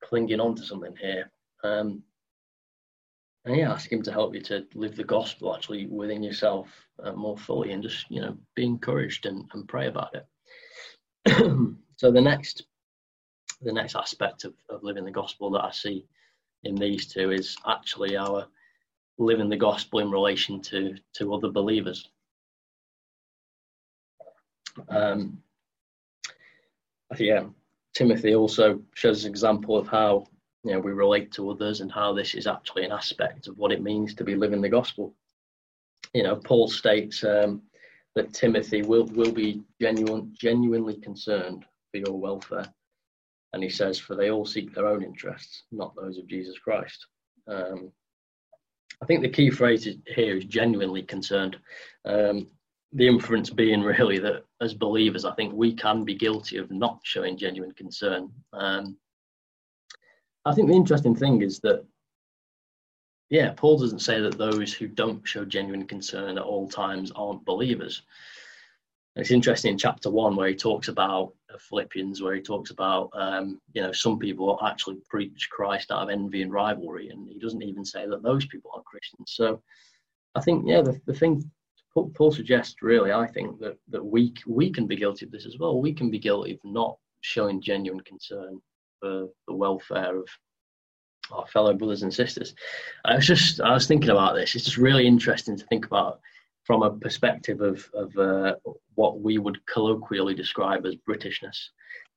clinging 0.02 0.40
on 0.40 0.54
to 0.54 0.62
something 0.62 0.96
here. 0.98 1.30
Um, 1.62 2.02
and 3.44 3.56
yeah, 3.56 3.72
ask 3.72 3.92
him 3.92 4.02
to 4.04 4.10
help 4.10 4.34
you 4.34 4.40
to 4.40 4.66
live 4.74 4.96
the 4.96 5.04
gospel 5.04 5.54
actually 5.54 5.84
within 5.86 6.22
yourself 6.22 6.68
uh, 7.04 7.12
more 7.12 7.36
fully 7.36 7.72
and 7.72 7.82
just, 7.82 8.10
you 8.10 8.22
know, 8.22 8.38
be 8.54 8.64
encouraged 8.64 9.26
and, 9.26 9.44
and 9.52 9.68
pray 9.68 9.86
about 9.86 10.14
it. 10.14 10.26
so 11.96 12.10
the 12.10 12.20
next 12.20 12.64
the 13.62 13.72
next 13.72 13.96
aspect 13.96 14.44
of, 14.44 14.54
of 14.68 14.82
living 14.82 15.04
the 15.04 15.10
gospel 15.10 15.50
that 15.50 15.64
I 15.64 15.70
see 15.70 16.04
in 16.64 16.74
these 16.74 17.06
two 17.06 17.30
is 17.30 17.56
actually 17.66 18.16
our 18.16 18.46
living 19.18 19.48
the 19.48 19.56
gospel 19.56 20.00
in 20.00 20.10
relation 20.10 20.60
to 20.62 20.94
to 21.14 21.34
other 21.34 21.50
believers. 21.50 22.08
Um, 24.88 25.42
yeah, 27.18 27.44
Timothy 27.94 28.34
also 28.34 28.82
shows 28.94 29.24
an 29.24 29.30
example 29.30 29.76
of 29.76 29.88
how 29.88 30.26
you 30.64 30.72
know 30.72 30.80
we 30.80 30.92
relate 30.92 31.32
to 31.32 31.50
others 31.50 31.80
and 31.80 31.90
how 31.90 32.12
this 32.12 32.34
is 32.34 32.46
actually 32.46 32.84
an 32.84 32.92
aspect 32.92 33.48
of 33.48 33.56
what 33.58 33.72
it 33.72 33.82
means 33.82 34.14
to 34.14 34.24
be 34.24 34.34
living 34.34 34.60
the 34.60 34.68
gospel. 34.68 35.14
You 36.12 36.22
know, 36.22 36.36
Paul 36.36 36.68
states 36.68 37.24
um, 37.24 37.62
that 38.16 38.32
Timothy 38.32 38.82
will 38.82 39.04
will 39.06 39.30
be 39.30 39.62
genuine, 39.80 40.34
genuinely 40.36 40.96
concerned 40.96 41.64
for 41.92 41.98
your 41.98 42.18
welfare, 42.18 42.66
and 43.52 43.62
he 43.62 43.68
says, 43.68 43.98
"For 43.98 44.16
they 44.16 44.30
all 44.30 44.44
seek 44.44 44.74
their 44.74 44.88
own 44.88 45.04
interests, 45.04 45.62
not 45.70 45.94
those 45.94 46.18
of 46.18 46.26
Jesus 46.26 46.58
Christ." 46.58 47.06
Um, 47.46 47.92
I 49.00 49.06
think 49.06 49.22
the 49.22 49.28
key 49.28 49.50
phrase 49.50 49.86
here 50.06 50.36
is 50.36 50.44
genuinely 50.46 51.02
concerned. 51.02 51.58
Um, 52.06 52.48
the 52.92 53.06
inference 53.06 53.50
being 53.50 53.82
really 53.82 54.18
that 54.18 54.44
as 54.62 54.72
believers, 54.72 55.26
I 55.26 55.34
think 55.34 55.52
we 55.52 55.74
can 55.74 56.02
be 56.04 56.14
guilty 56.14 56.56
of 56.56 56.70
not 56.70 57.00
showing 57.02 57.36
genuine 57.36 57.72
concern. 57.72 58.32
Um, 58.54 58.96
I 60.46 60.54
think 60.54 60.68
the 60.68 60.76
interesting 60.76 61.14
thing 61.14 61.42
is 61.42 61.60
that, 61.60 61.84
yeah, 63.30 63.52
Paul 63.56 63.78
doesn't 63.78 64.00
say 64.00 64.20
that 64.20 64.38
those 64.38 64.72
who 64.72 64.86
don't 64.86 65.26
show 65.26 65.44
genuine 65.44 65.86
concern 65.86 66.38
at 66.38 66.44
all 66.44 66.68
times 66.68 67.12
aren't 67.14 67.44
believers. 67.44 68.02
It's 69.16 69.30
interesting 69.30 69.72
in 69.72 69.78
chapter 69.78 70.10
one 70.10 70.36
where 70.36 70.48
he 70.48 70.54
talks 70.54 70.88
about 70.88 71.32
Philippians, 71.58 72.22
where 72.22 72.34
he 72.34 72.42
talks 72.42 72.70
about, 72.70 73.10
um, 73.14 73.60
you 73.72 73.82
know, 73.82 73.92
some 73.92 74.18
people 74.18 74.58
actually 74.62 74.98
preach 75.08 75.48
Christ 75.50 75.90
out 75.90 76.02
of 76.02 76.10
envy 76.10 76.42
and 76.42 76.52
rivalry, 76.52 77.08
and 77.08 77.26
he 77.28 77.38
doesn't 77.38 77.62
even 77.62 77.84
say 77.84 78.06
that 78.06 78.22
those 78.22 78.44
people 78.46 78.70
are 78.74 78.82
Christians. 78.82 79.32
So 79.34 79.62
I 80.34 80.42
think, 80.42 80.64
yeah, 80.66 80.82
the, 80.82 81.00
the 81.06 81.14
thing 81.14 81.50
Paul 81.94 82.30
suggests, 82.30 82.76
really, 82.82 83.10
I 83.10 83.26
think 83.26 83.58
that 83.60 83.78
that 83.88 84.04
we 84.04 84.34
we 84.46 84.70
can 84.70 84.86
be 84.86 84.96
guilty 84.96 85.24
of 85.24 85.32
this 85.32 85.46
as 85.46 85.58
well. 85.58 85.80
We 85.80 85.94
can 85.94 86.10
be 86.10 86.18
guilty 86.18 86.52
of 86.52 86.60
not 86.62 86.98
showing 87.22 87.62
genuine 87.62 88.02
concern 88.02 88.60
for 89.00 89.28
the 89.48 89.54
welfare 89.54 90.18
of 90.18 90.28
our 91.32 91.46
fellow 91.46 91.74
brothers 91.74 92.02
and 92.02 92.12
sisters. 92.12 92.54
I 93.04 93.16
was 93.16 93.26
just 93.26 93.60
I 93.60 93.72
was 93.72 93.86
thinking 93.86 94.10
about 94.10 94.34
this. 94.34 94.54
It's 94.54 94.64
just 94.64 94.76
really 94.76 95.06
interesting 95.06 95.56
to 95.56 95.66
think 95.66 95.86
about 95.86 96.20
from 96.64 96.82
a 96.82 96.90
perspective 96.90 97.60
of 97.60 97.88
of 97.94 98.16
uh, 98.18 98.54
what 98.94 99.20
we 99.20 99.38
would 99.38 99.64
colloquially 99.66 100.34
describe 100.34 100.86
as 100.86 100.96
Britishness. 101.08 101.68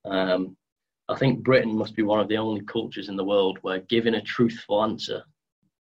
Um, 0.05 0.55
I 1.09 1.15
think 1.15 1.43
Britain 1.43 1.75
must 1.75 1.95
be 1.95 2.03
one 2.03 2.19
of 2.19 2.27
the 2.27 2.37
only 2.37 2.61
cultures 2.61 3.09
in 3.09 3.15
the 3.15 3.23
world 3.23 3.57
where 3.63 3.79
giving 3.79 4.13
a 4.13 4.21
truthful 4.21 4.83
answer 4.83 5.23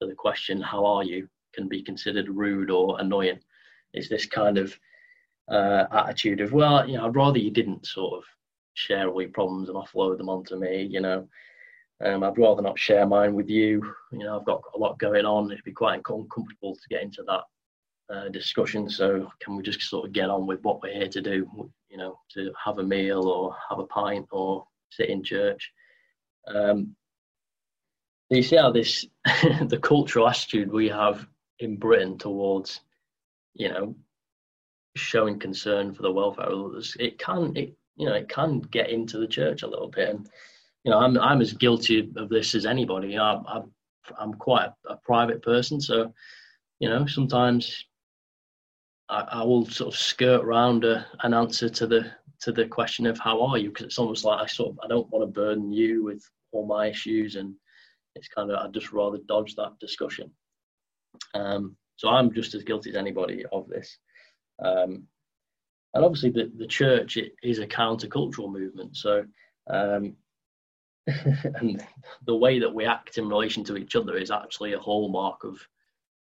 to 0.01 0.09
the 0.09 0.15
question, 0.15 0.61
How 0.61 0.85
are 0.85 1.05
you? 1.05 1.29
can 1.55 1.69
be 1.69 1.83
considered 1.83 2.29
rude 2.29 2.71
or 2.71 3.01
annoying. 3.01 3.41
It's 3.95 4.09
this 4.09 4.27
kind 4.27 4.59
of 4.59 4.79
uh, 5.51 5.85
attitude 5.91 6.41
of, 6.41 6.53
Well, 6.53 6.89
you 6.89 6.97
know, 6.97 7.07
I'd 7.07 7.17
rather 7.17 7.39
you 7.39 7.51
didn't 7.51 7.87
sort 7.87 8.19
of 8.19 8.25
share 8.75 9.09
all 9.09 9.21
your 9.21 9.31
problems 9.31 9.69
and 9.69 9.77
offload 9.77 10.19
them 10.19 10.29
onto 10.29 10.57
me, 10.57 10.83
you 10.83 11.01
know. 11.01 11.29
Um, 12.05 12.23
I'd 12.23 12.39
rather 12.39 12.63
not 12.63 12.79
share 12.79 13.07
mine 13.07 13.35
with 13.35 13.49
you. 13.49 13.83
You 14.13 14.21
know, 14.21 14.39
I've 14.39 14.47
got 14.47 14.63
a 14.75 14.79
lot 14.79 14.99
going 14.99 15.25
on. 15.25 15.51
It'd 15.51 15.65
be 15.65 15.73
quite 15.73 15.97
uncomfortable 15.97 16.77
to 16.77 16.89
get 16.89 17.03
into 17.03 17.25
that 17.25 17.43
uh, 18.15 18.29
discussion. 18.29 18.89
So 18.89 19.31
can 19.41 19.57
we 19.57 19.63
just 19.63 19.83
sort 19.83 20.07
of 20.07 20.13
get 20.13 20.31
on 20.31 20.47
with 20.47 20.63
what 20.63 20.81
we're 20.81 20.95
here 20.95 21.09
to 21.09 21.21
do? 21.21 21.71
You 21.91 21.97
know, 21.97 22.19
to 22.35 22.53
have 22.65 22.79
a 22.79 22.85
meal 22.85 23.27
or 23.27 23.57
have 23.69 23.81
a 23.81 23.87
pint 23.87 24.27
or 24.31 24.65
sit 24.91 25.09
in 25.09 25.25
church. 25.25 25.73
Um, 26.47 26.95
you 28.31 28.43
see 28.43 28.57
how 28.57 28.71
this 28.71 29.07
the 29.25 29.81
cultural 29.83 30.29
attitude 30.29 30.71
we 30.71 30.89
have 30.89 31.27
in 31.59 31.77
Britain 31.77 32.19
towards, 32.19 32.81
you 33.55 33.71
know, 33.71 33.97
showing 34.97 35.39
concern 35.39 35.95
for 35.95 36.03
the 36.03 36.13
welfare 36.13 36.47
of 36.47 36.67
others. 36.67 36.97
It 37.01 37.19
can, 37.19 37.57
it 37.57 37.75
you 37.97 38.07
know, 38.07 38.15
it 38.15 38.29
can 38.29 38.61
get 38.61 38.91
into 38.91 39.19
the 39.19 39.27
church 39.27 39.63
a 39.63 39.67
little 39.67 39.89
bit. 39.89 40.11
And 40.11 40.29
you 40.85 40.91
know, 40.91 40.99
I'm 40.99 41.19
I'm 41.19 41.41
as 41.41 41.53
guilty 41.53 42.11
of 42.17 42.29
this 42.29 42.55
as 42.55 42.67
anybody. 42.67 43.19
I'm 43.19 43.45
I'm 44.19 44.35
quite 44.35 44.71
a, 44.89 44.97
private 44.97 45.43
person, 45.43 45.81
so 45.81 46.13
you 46.81 46.89
know, 46.89 47.07
sometimes 47.07 47.85
I, 49.09 49.21
I 49.21 49.43
will 49.43 49.67
sort 49.67 49.93
of 49.93 49.99
skirt 49.99 50.45
around 50.45 50.85
a, 50.85 51.07
an 51.23 51.35
answer 51.35 51.69
to 51.69 51.87
the 51.87 52.11
to 52.41 52.53
the 52.53 52.67
question 52.67 53.07
of 53.07 53.19
how 53.19 53.43
are 53.43 53.59
you 53.59 53.69
because 53.69 53.87
it's 53.87 53.99
almost 53.99 54.25
like 54.25 54.41
I 54.41 54.47
sort 54.47 54.71
of 54.71 54.81
I 54.83 54.87
don't 54.87 55.11
want 55.11 55.23
to 55.23 55.41
burden 55.41 55.73
you 55.73 56.05
with 56.05 56.23
all 56.53 56.67
my 56.67 56.87
issues 56.87 57.37
and 57.37 57.55
it's 58.15 58.29
kind 58.29 58.51
of 58.51 58.59
I'd 58.59 58.75
just 58.75 58.93
rather 58.93 59.19
dodge 59.27 59.55
that 59.57 59.79
discussion. 59.81 60.31
Um, 61.35 61.77
so 61.97 62.09
I'm 62.09 62.33
just 62.33 62.55
as 62.55 62.63
guilty 62.63 62.91
as 62.91 62.97
anybody 62.97 63.45
of 63.53 63.69
this. 63.69 63.99
Um, 64.65 65.05
and 65.95 66.05
obviously 66.05 66.31
the, 66.31 66.53
the 66.57 66.67
church 66.67 67.19
is 67.43 67.59
a 67.59 67.67
countercultural 67.67 68.53
movement. 68.53 68.97
So 68.97 69.25
um, 69.69 70.15
and 71.57 71.85
the 72.27 72.37
way 72.37 72.59
that 72.59 72.75
we 72.75 72.85
act 72.85 73.19
in 73.19 73.29
relation 73.29 73.65
to 73.65 73.77
each 73.77 73.97
other 73.97 74.17
is 74.17 74.31
actually 74.31 74.73
a 74.73 74.79
hallmark 74.79 75.45
of 75.45 75.59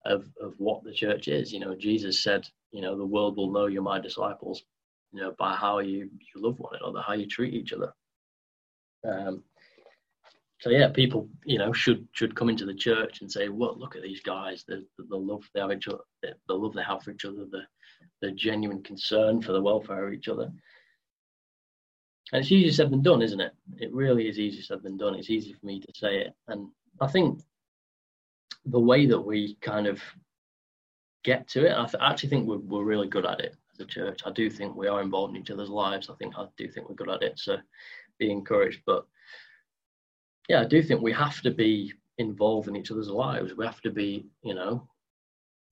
of 0.05 0.29
of 0.41 0.55
what 0.59 0.83
the 0.85 0.93
church 0.93 1.29
is. 1.29 1.53
You 1.53 1.61
know, 1.61 1.75
Jesus 1.75 2.23
said, 2.23 2.47
you 2.73 2.81
know, 2.81 2.97
the 2.97 3.07
world 3.07 3.37
will 3.37 3.53
know 3.53 3.67
you're 3.67 3.83
my 3.83 4.01
disciples, 4.01 4.63
you 5.13 5.21
know, 5.21 5.35
by 5.39 5.55
how 5.55 5.79
you 5.79 6.11
you 6.35 6.43
love 6.43 6.59
one 6.59 6.75
another, 6.81 7.03
how 7.07 7.15
you 7.15 7.27
treat 7.27 7.55
each 7.55 7.73
other. 7.73 7.93
Um, 9.07 9.45
so 10.61 10.71
yeah, 10.71 10.89
people, 10.89 11.29
you 11.45 11.59
know, 11.59 11.73
should 11.73 12.09
should 12.13 12.35
come 12.35 12.49
into 12.49 12.65
the 12.65 12.75
church 12.75 13.21
and 13.21 13.31
say, 13.31 13.49
"Well, 13.49 13.79
look 13.79 13.97
at 13.97 14.03
these 14.03 14.21
guys. 14.21 14.65
The, 14.67 14.85
the, 14.99 15.05
the 15.11 15.17
love 15.17 15.49
they 15.55 15.61
have 15.61 15.73
each 15.73 15.89
other, 15.89 16.05
the, 16.23 16.35
the 16.49 16.55
love 16.55 16.75
they 16.75 16.83
have 16.83 17.03
for 17.03 17.11
each 17.11 17.25
other, 17.25 17.45
the 17.51 17.63
the 18.23 18.33
genuine 18.33 18.83
concern 18.83 19.43
for 19.43 19.53
the 19.53 19.63
welfare 19.63 20.07
of 20.07 20.15
each 20.15 20.29
other." 20.29 20.51
And 22.35 22.43
it's 22.43 22.51
easier 22.51 22.73
said 22.73 22.91
than 22.91 23.01
done, 23.01 23.23
isn't 23.23 23.41
it? 23.41 23.55
It 23.79 23.95
really 23.95 24.29
is 24.29 24.41
easier 24.41 24.63
said 24.65 24.83
than 24.83 24.97
done. 24.97 25.15
It's 25.15 25.31
easy 25.31 25.53
for 25.53 25.65
me 25.65 25.79
to 25.79 25.87
say 25.95 26.17
it. 26.17 26.35
And 26.49 26.67
I 27.01 27.07
think 27.07 27.41
the 28.67 28.81
way 28.81 29.07
that 29.07 29.21
we 29.21 29.55
kind 29.61 29.87
of 29.87 30.03
get 31.23 31.47
to 31.51 31.65
it, 31.65 31.79
I, 31.79 31.85
th- 31.85 32.03
I 32.03 32.11
actually 32.11 32.31
think 32.31 32.49
we're, 32.49 32.59
we're 32.59 32.83
really 32.83 33.07
good 33.07 33.25
at 33.25 33.39
it 33.39 33.55
as 33.73 33.79
a 33.79 33.87
church. 33.87 34.23
I 34.27 34.33
do 34.33 34.51
think 34.51 34.75
we 34.75 34.89
are 34.89 35.01
involved 35.01 35.37
in 35.37 35.41
each 35.41 35.53
other's 35.53 35.69
lives. 35.69 36.11
I 36.11 36.15
think 36.15 36.35
I 36.37 36.47
do 36.57 36.67
think 36.67 36.89
we're 36.89 36.97
good 36.97 37.09
at 37.09 37.23
it. 37.23 37.39
So 37.39 37.57
be 38.19 38.33
encouraged. 38.33 38.81
But 38.85 39.07
yeah, 40.49 40.63
I 40.63 40.65
do 40.65 40.83
think 40.83 41.03
we 41.03 41.13
have 41.13 41.41
to 41.43 41.53
be 41.53 41.93
involved 42.19 42.67
in 42.67 42.75
each 42.75 42.91
other's 42.91 43.11
lives. 43.11 43.55
We 43.55 43.65
have 43.65 43.81
to 43.83 43.93
be, 43.93 44.27
you 44.43 44.55
know, 44.55 44.89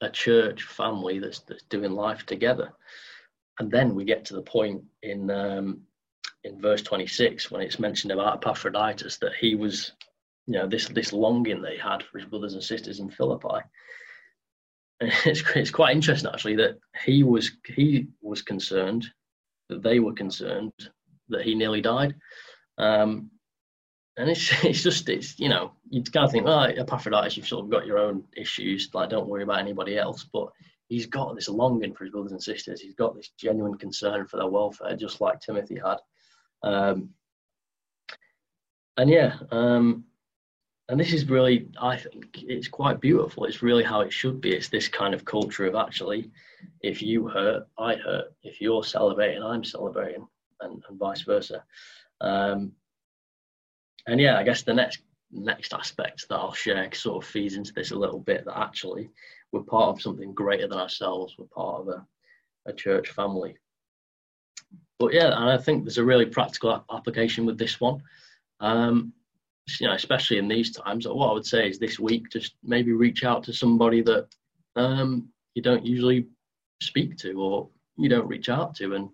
a 0.00 0.09
church 0.09 0.62
family 0.62 1.19
that's 1.19 1.40
that's 1.40 1.64
doing 1.64 1.90
life 1.90 2.25
together. 2.25 2.73
And 3.59 3.69
then 3.69 3.97
we 3.97 4.04
get 4.04 4.25
to 4.26 4.35
the 4.35 4.42
point 4.42 4.85
in 5.02 5.28
um, 5.28 5.82
in 6.45 6.61
verse 6.61 6.83
26 6.83 7.50
when 7.50 7.63
it's 7.63 7.78
mentioned 7.78 8.13
about 8.13 8.37
Epaphroditus 8.37 9.19
that 9.19 9.35
he 9.35 9.55
was, 9.55 9.93
you 10.47 10.55
know, 10.55 10.67
this 10.67 10.89
this 10.89 11.13
longing 11.13 11.63
they 11.63 11.76
had 11.76 12.02
for 12.02 12.19
his 12.19 12.28
brothers 12.28 12.55
and 12.55 12.63
sisters 12.63 13.00
in 13.00 13.11
Philippi. 13.11 13.65
And 15.00 15.13
it's 15.25 15.43
it's 15.55 15.71
quite 15.71 15.95
interesting 15.95 16.31
actually 16.33 16.57
that 16.57 16.78
he 17.05 17.23
was 17.23 17.52
he 17.67 18.09
was 18.21 18.43
concerned 18.43 19.07
that 19.69 19.83
they 19.83 20.00
were 20.00 20.13
concerned 20.13 20.73
that 21.28 21.43
he 21.43 21.55
nearly 21.55 21.81
died. 21.81 22.15
Um, 22.78 23.31
and 24.17 24.28
it's 24.28 24.52
it's 24.65 24.83
just 24.83 25.09
it's 25.09 25.39
you 25.39 25.49
know 25.49 25.73
you 25.91 26.02
kind 26.02 26.26
of 26.26 26.33
think 26.33 26.47
oh 26.47 26.63
Epaphroditus 26.63 27.37
you've 27.37 27.49
sort 27.49 27.65
of 27.65 27.71
got 27.71 27.87
your 27.87 27.99
own 27.99 28.25
issues 28.37 28.91
like 28.95 29.11
don't 29.11 29.28
worry 29.28 29.43
about 29.43 29.61
anybody 29.61 29.97
else 29.99 30.26
but 30.33 30.49
he's 30.89 31.07
got 31.07 31.35
this 31.35 31.49
longing 31.49 31.95
for 31.95 32.05
his 32.05 32.13
brothers 32.13 32.33
and 32.33 32.43
sisters 32.43 32.81
he's 32.81 32.95
got 32.95 33.15
this 33.15 33.31
genuine 33.39 33.78
concern 33.78 34.26
for 34.26 34.37
their 34.37 34.49
welfare 34.49 34.97
just 34.97 35.21
like 35.21 35.41
Timothy 35.41 35.76
had 35.76 35.97
um, 36.63 37.11
and 38.97 39.11
yeah, 39.11 39.37
um, 39.51 40.05
and 40.89 41.01
this 41.01 41.13
is 41.13 41.29
really, 41.29 41.69
I 41.81 41.97
think, 41.97 42.43
it's 42.43 42.69
quite 42.69 43.01
beautiful. 43.01 43.45
It's 43.45 43.63
really 43.63 43.85
how 43.85 44.01
it 44.01 44.13
should 44.13 44.41
be. 44.41 44.53
It's 44.53 44.69
this 44.69 44.89
kind 44.89 45.15
of 45.15 45.25
culture 45.25 45.65
of 45.65 45.75
actually, 45.75 46.31
if 46.83 47.01
you 47.01 47.29
hurt, 47.29 47.67
I 47.79 47.95
hurt. 47.95 48.35
If 48.43 48.61
you're 48.61 48.85
celebrating, 48.85 49.43
I'm 49.43 49.65
celebrating, 49.65 50.27
and, 50.61 50.83
and 50.89 50.99
vice 50.99 51.23
versa. 51.23 51.65
Um, 52.21 52.73
and 54.07 54.21
yeah, 54.21 54.39
I 54.39 54.43
guess 54.43 54.63
the 54.63 54.75
next 54.75 55.03
next 55.35 55.73
aspect 55.73 56.27
that 56.29 56.37
I'll 56.37 56.53
share 56.53 56.93
sort 56.93 57.25
of 57.25 57.31
feeds 57.31 57.55
into 57.55 57.73
this 57.73 57.93
a 57.93 57.97
little 57.97 58.21
bit. 58.21 58.45
That 58.45 58.59
actually, 58.59 59.09
we're 59.51 59.63
part 59.63 59.97
of 59.97 60.03
something 60.03 60.35
greater 60.35 60.69
than 60.69 60.79
ourselves. 60.79 61.37
We're 61.39 61.47
part 61.47 61.81
of 61.81 61.89
a, 61.89 62.07
a 62.67 62.73
church 62.73 63.09
family 63.09 63.57
but 64.99 65.12
yeah, 65.12 65.36
and 65.36 65.50
I 65.50 65.58
think 65.58 65.84
there's 65.84 65.99
a 65.99 66.04
really 66.04 66.26
practical 66.26 66.84
application 66.93 67.45
with 67.45 67.58
this 67.58 67.80
one. 67.80 68.02
Um, 68.60 69.12
you 69.80 69.86
know, 69.86 69.95
especially 69.95 70.38
in 70.38 70.49
these 70.49 70.73
times. 70.73 71.06
What 71.06 71.30
I 71.30 71.32
would 71.32 71.47
say 71.47 71.69
is 71.69 71.78
this 71.78 71.99
week, 71.99 72.30
just 72.30 72.54
maybe 72.62 72.93
reach 72.93 73.25
out 73.25 73.45
to 73.45 73.52
somebody 73.52 74.02
that 74.02 74.28
um, 74.76 75.28
you 75.54 75.62
don't 75.62 75.84
usually 75.84 76.26
speak 76.80 77.17
to 77.19 77.32
or 77.41 77.69
you 77.97 78.08
don't 78.08 78.28
reach 78.28 78.49
out 78.49 78.75
to, 78.76 78.95
and 78.95 79.08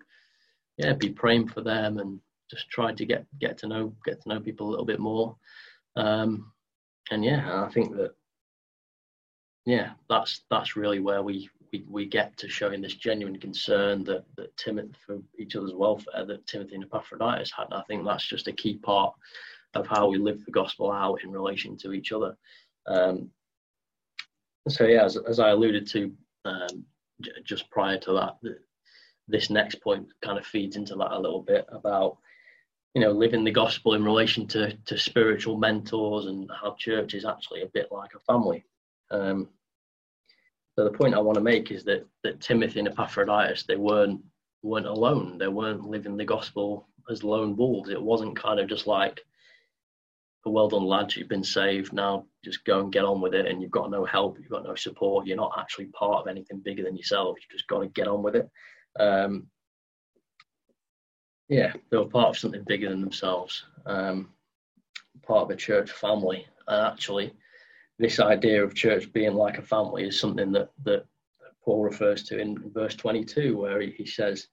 yeah, 0.77 0.93
be 0.93 1.09
praying 1.09 1.47
for 1.47 1.61
them 1.61 1.99
and 1.99 2.19
just 2.49 2.69
try 2.69 2.93
to 2.93 3.05
get 3.05 3.25
get 3.39 3.57
to 3.59 3.67
know 3.67 3.93
get 4.05 4.21
to 4.21 4.29
know 4.29 4.39
people 4.39 4.67
a 4.67 4.71
little 4.71 4.85
bit 4.85 4.99
more. 4.99 5.35
Um, 5.95 6.51
and 7.11 7.23
yeah, 7.23 7.63
I 7.63 7.69
think 7.69 7.95
that 7.95 8.13
yeah, 9.65 9.91
that's 10.09 10.41
that's 10.49 10.75
really 10.75 10.99
where 10.99 11.21
we 11.21 11.49
we, 11.71 11.85
we 11.89 12.05
get 12.05 12.37
to 12.37 12.49
showing 12.49 12.81
this 12.81 12.95
genuine 12.95 13.39
concern 13.39 14.03
that, 14.05 14.23
that 14.37 14.55
Timothy 14.57 14.93
for 15.05 15.19
each 15.37 15.55
other's 15.55 15.73
welfare 15.73 16.25
that 16.25 16.47
Timothy 16.47 16.75
and 16.75 16.83
Epaphroditus 16.83 17.51
had. 17.55 17.67
I 17.71 17.83
think 17.87 18.05
that's 18.05 18.27
just 18.27 18.47
a 18.47 18.53
key 18.53 18.77
part 18.77 19.13
of 19.75 19.87
how 19.87 20.09
we 20.09 20.17
live 20.17 20.43
the 20.45 20.51
gospel 20.51 20.91
out 20.91 21.23
in 21.23 21.31
relation 21.31 21.77
to 21.77 21.93
each 21.93 22.11
other. 22.11 22.35
Um, 22.87 23.29
so 24.67 24.85
yeah, 24.85 25.05
as, 25.05 25.17
as 25.17 25.39
I 25.39 25.49
alluded 25.49 25.87
to 25.89 26.11
um, 26.45 26.85
j- 27.21 27.31
just 27.43 27.69
prior 27.69 27.97
to 27.99 28.13
that, 28.13 28.55
this 29.27 29.49
next 29.49 29.75
point 29.81 30.07
kind 30.21 30.37
of 30.37 30.45
feeds 30.45 30.75
into 30.75 30.95
that 30.95 31.11
a 31.11 31.19
little 31.19 31.41
bit 31.41 31.65
about 31.69 32.17
you 32.95 33.01
know 33.01 33.11
living 33.11 33.43
the 33.43 33.51
gospel 33.51 33.93
in 33.93 34.03
relation 34.03 34.47
to 34.47 34.75
to 34.85 34.97
spiritual 34.97 35.57
mentors 35.57 36.25
and 36.25 36.49
how 36.59 36.75
church 36.79 37.13
is 37.13 37.25
actually 37.25 37.61
a 37.61 37.67
bit 37.67 37.91
like 37.91 38.11
a 38.15 38.19
family. 38.19 38.65
Um, 39.11 39.49
so 40.79 40.85
the 40.85 40.97
point 40.97 41.13
I 41.13 41.19
want 41.19 41.35
to 41.35 41.43
make 41.43 41.71
is 41.71 41.83
that 41.83 42.07
that 42.23 42.39
Timothy 42.39 42.79
and 42.79 42.87
Epaphroditus 42.87 43.63
they 43.63 43.75
weren't 43.75 44.21
weren't 44.63 44.85
alone. 44.85 45.37
They 45.37 45.49
weren't 45.49 45.83
living 45.83 46.15
the 46.15 46.23
gospel 46.23 46.87
as 47.09 47.21
lone 47.21 47.57
wolves. 47.57 47.89
It 47.89 48.01
wasn't 48.01 48.39
kind 48.39 48.61
of 48.61 48.69
just 48.69 48.87
like 48.87 49.19
a 50.45 50.49
well 50.49 50.69
done 50.69 50.85
lads, 50.85 51.17
you've 51.17 51.27
been 51.27 51.43
saved. 51.43 51.91
Now 51.91 52.27
just 52.45 52.63
go 52.63 52.79
and 52.79 52.93
get 52.93 53.03
on 53.03 53.19
with 53.19 53.33
it 53.33 53.45
and 53.45 53.61
you've 53.61 53.71
got 53.71 53.91
no 53.91 54.05
help, 54.05 54.39
you've 54.39 54.47
got 54.47 54.63
no 54.63 54.73
support, 54.75 55.27
you're 55.27 55.35
not 55.35 55.51
actually 55.59 55.87
part 55.87 56.21
of 56.21 56.27
anything 56.29 56.59
bigger 56.59 56.83
than 56.83 56.95
yourself. 56.95 57.35
You've 57.41 57.57
just 57.57 57.67
got 57.67 57.81
to 57.81 57.87
get 57.87 58.07
on 58.07 58.23
with 58.23 58.37
it. 58.37 58.49
Um, 58.97 59.47
yeah, 61.49 61.73
they 61.91 61.97
were 61.97 62.05
part 62.05 62.29
of 62.29 62.37
something 62.37 62.63
bigger 62.65 62.87
than 62.87 63.01
themselves, 63.01 63.65
um, 63.85 64.29
part 65.27 65.41
of 65.41 65.49
a 65.49 65.57
church 65.57 65.91
family. 65.91 66.47
And 66.69 66.87
actually, 66.87 67.33
this 67.99 68.19
idea 68.21 68.63
of 68.63 68.73
church 68.73 69.11
being 69.11 69.33
like 69.33 69.57
a 69.57 69.61
family 69.61 70.07
is 70.07 70.19
something 70.19 70.51
that, 70.53 70.69
that 70.83 71.05
Paul 71.63 71.83
refers 71.83 72.23
to 72.23 72.39
in 72.39 72.71
verse 72.73 72.95
22, 72.95 73.57
where 73.57 73.81
he, 73.81 73.91
he 73.91 74.05
says, 74.05 74.47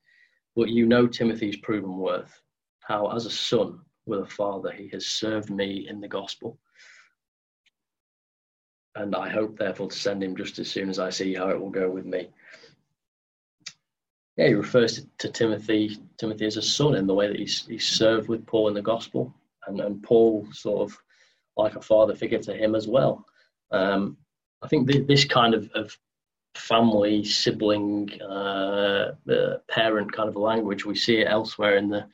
But 0.57 0.69
you 0.69 0.85
know 0.85 1.07
Timothy's 1.07 1.57
proven 1.57 1.97
worth, 1.97 2.43
how 2.81 3.07
as 3.15 3.25
a 3.25 3.31
son 3.31 3.81
with 4.05 4.21
a 4.21 4.27
father 4.27 4.73
he 4.73 4.89
has 4.89 5.07
served 5.07 5.49
me 5.49 5.87
in 5.89 6.01
the 6.01 6.09
gospel. 6.09 6.59
And 8.97 9.15
I 9.15 9.29
hope, 9.29 9.59
therefore, 9.59 9.91
to 9.91 9.97
send 9.97 10.25
him 10.25 10.37
just 10.37 10.59
as 10.59 10.71
soon 10.71 10.89
as 10.89 10.99
I 10.99 11.11
see 11.11 11.35
how 11.35 11.51
it 11.51 11.61
will 11.61 11.71
go 11.71 11.89
with 11.89 12.07
me. 12.07 12.29
Yeah, 14.37 14.49
he 14.49 14.55
refers 14.55 14.95
to, 14.95 15.07
to 15.19 15.29
Timothy, 15.29 15.99
Timothy 16.19 16.47
as 16.47 16.57
a 16.57 16.63
son 16.63 16.97
in 16.97 17.07
the 17.07 17.15
way 17.15 17.29
that 17.29 17.39
he's, 17.39 17.65
he's 17.67 17.87
served 17.87 18.29
with 18.29 18.47
Paul 18.47 18.69
in 18.69 18.75
the 18.75 18.83
gospel, 18.83 19.33
and, 19.67 19.81
and 19.81 20.03
Paul 20.03 20.49
sort 20.53 20.91
of 20.91 20.99
like 21.57 21.77
a 21.77 21.81
father 21.81 22.15
figure 22.15 22.39
to 22.41 22.55
him 22.55 22.75
as 22.75 22.89
well. 22.89 23.25
Um, 23.71 24.17
I 24.63 24.69
think 24.69 24.89
th- 24.89 25.07
this 25.07 25.25
kind 25.25 25.55
of, 25.55 25.71
of 25.75 25.97
family, 26.55 27.25
sibling, 27.25 28.11
uh, 28.23 29.13
uh, 29.31 29.59
parent 29.69 30.13
kind 30.13 30.29
of 30.29 30.37
language, 30.37 30.85
we 30.85 30.95
see 30.95 31.19
it 31.19 31.29
elsewhere 31.29 31.77
in 31.77 31.89
the 31.89 32.07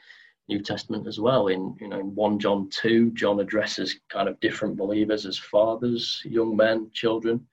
New 0.49 0.61
Testament 0.61 1.07
as 1.07 1.21
well. 1.21 1.49
In 1.49 1.77
you 1.81 1.89
know, 1.89 2.01
in 2.01 2.15
one 2.15 2.39
John 2.39 2.69
two, 2.71 3.11
John 3.13 3.41
addresses 3.41 4.01
kind 4.09 4.29
of 4.29 4.41
different 4.41 4.77
believers 4.77 5.25
as 5.25 5.39
fathers, 5.39 6.21
young 6.25 6.57
men, 6.57 6.91
children. 6.93 7.47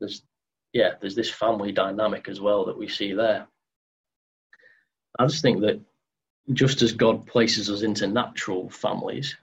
There's 0.00 0.22
yeah, 0.72 0.94
there's 1.00 1.14
this 1.14 1.30
family 1.30 1.70
dynamic 1.70 2.28
as 2.28 2.40
well 2.40 2.64
that 2.64 2.76
we 2.76 2.88
see 2.88 3.12
there. 3.12 3.46
I 5.18 5.26
just 5.26 5.42
think 5.42 5.60
that 5.60 5.80
just 6.52 6.82
as 6.82 6.92
God 6.92 7.26
places 7.26 7.70
us 7.70 7.82
into 7.82 8.06
natural 8.06 8.68
families, 8.68 9.36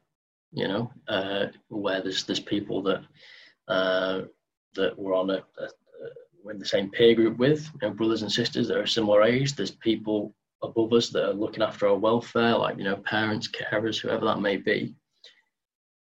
you 0.52 0.68
know, 0.68 0.92
uh, 1.08 1.48
where 1.70 2.02
there's 2.02 2.26
there's 2.26 2.40
people 2.40 2.82
that 2.84 3.04
uh, 3.72 4.22
that 4.76 4.98
we're 5.00 5.16
on 5.16 5.30
a, 5.30 5.38
a, 5.38 5.68
we're 6.44 6.52
in 6.52 6.60
the 6.60 6.66
same 6.66 6.90
peer 6.90 7.16
group 7.16 7.38
with, 7.38 7.70
you 7.82 7.88
know, 7.88 7.94
brothers 7.94 8.22
and 8.22 8.32
sisters 8.32 8.68
that 8.68 8.78
are 8.78 8.86
similar 8.86 9.24
age. 9.24 9.56
There's 9.56 9.72
people 9.72 10.36
above 10.62 10.92
us 10.94 11.10
that 11.10 11.30
are 11.30 11.34
looking 11.34 11.64
after 11.64 11.88
our 11.88 11.96
welfare, 11.98 12.58
like 12.58 12.78
you 12.78 12.84
know, 12.84 12.98
parents, 12.98 13.50
carers, 13.50 14.00
whoever 14.00 14.26
that 14.26 14.42
may 14.42 14.58
be. 14.58 14.94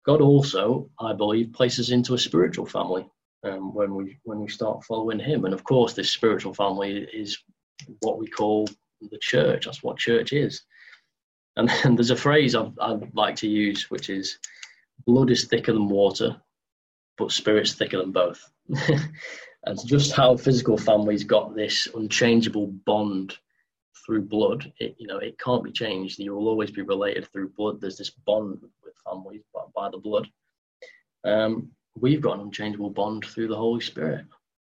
God 0.06 0.22
also, 0.22 0.90
I 1.00 1.14
believe, 1.14 1.52
places 1.52 1.92
into 1.92 2.14
a 2.14 2.18
spiritual 2.18 2.66
family 2.66 3.06
um, 3.44 3.74
when 3.74 3.94
we 3.94 4.18
when 4.24 4.40
we 4.40 4.48
start 4.48 4.84
following 4.86 5.20
Him, 5.20 5.46
and 5.46 5.54
of 5.54 5.64
course, 5.64 5.94
this 5.94 6.12
spiritual 6.12 6.54
family 6.54 7.08
is 7.14 7.38
what 8.00 8.20
we 8.20 8.28
call 8.28 8.68
the 9.02 9.20
church. 9.22 9.66
That's 9.66 9.84
what 9.84 9.98
church 9.98 10.32
is. 10.32 10.64
And, 11.58 11.70
and 11.84 11.98
there's 11.98 12.12
a 12.12 12.16
phrase 12.16 12.56
I'd, 12.56 12.72
I'd 12.80 13.14
like 13.14 13.36
to 13.38 13.48
use, 13.50 13.90
which 13.90 14.10
is, 14.10 14.40
"Blood 15.06 15.30
is 15.30 15.46
thicker 15.46 15.74
than 15.74 15.90
water, 15.90 16.42
but 17.20 17.32
spirit's 17.32 17.74
thicker 17.74 17.98
than 17.98 18.12
both." 18.12 18.50
and 19.66 19.86
just 19.86 20.14
how 20.14 20.38
physical 20.38 20.78
families 20.78 21.24
got 21.24 21.56
this 21.56 21.88
unchangeable 21.94 22.68
bond 22.68 23.38
through 24.06 24.24
blood. 24.24 24.72
It, 24.80 24.96
you 24.98 25.08
know, 25.08 25.18
it 25.18 25.38
can't 25.38 25.64
be 25.64 25.72
changed. 25.72 26.20
You 26.20 26.34
will 26.34 26.48
always 26.48 26.72
be 26.72 26.82
related 26.82 27.28
through 27.28 27.50
blood. 27.50 27.80
There's 27.80 27.98
this 27.98 28.10
bond 28.10 28.60
with 28.84 28.94
families 29.06 29.42
by, 29.54 29.62
by 29.76 29.90
the 29.90 29.98
blood. 29.98 30.28
Um, 31.24 31.72
we've 31.96 32.22
got 32.22 32.36
an 32.36 32.46
unchangeable 32.46 32.90
bond 32.90 33.26
through 33.26 33.50
the 33.50 33.56
Holy 33.56 33.82
Spirit, 33.82 34.26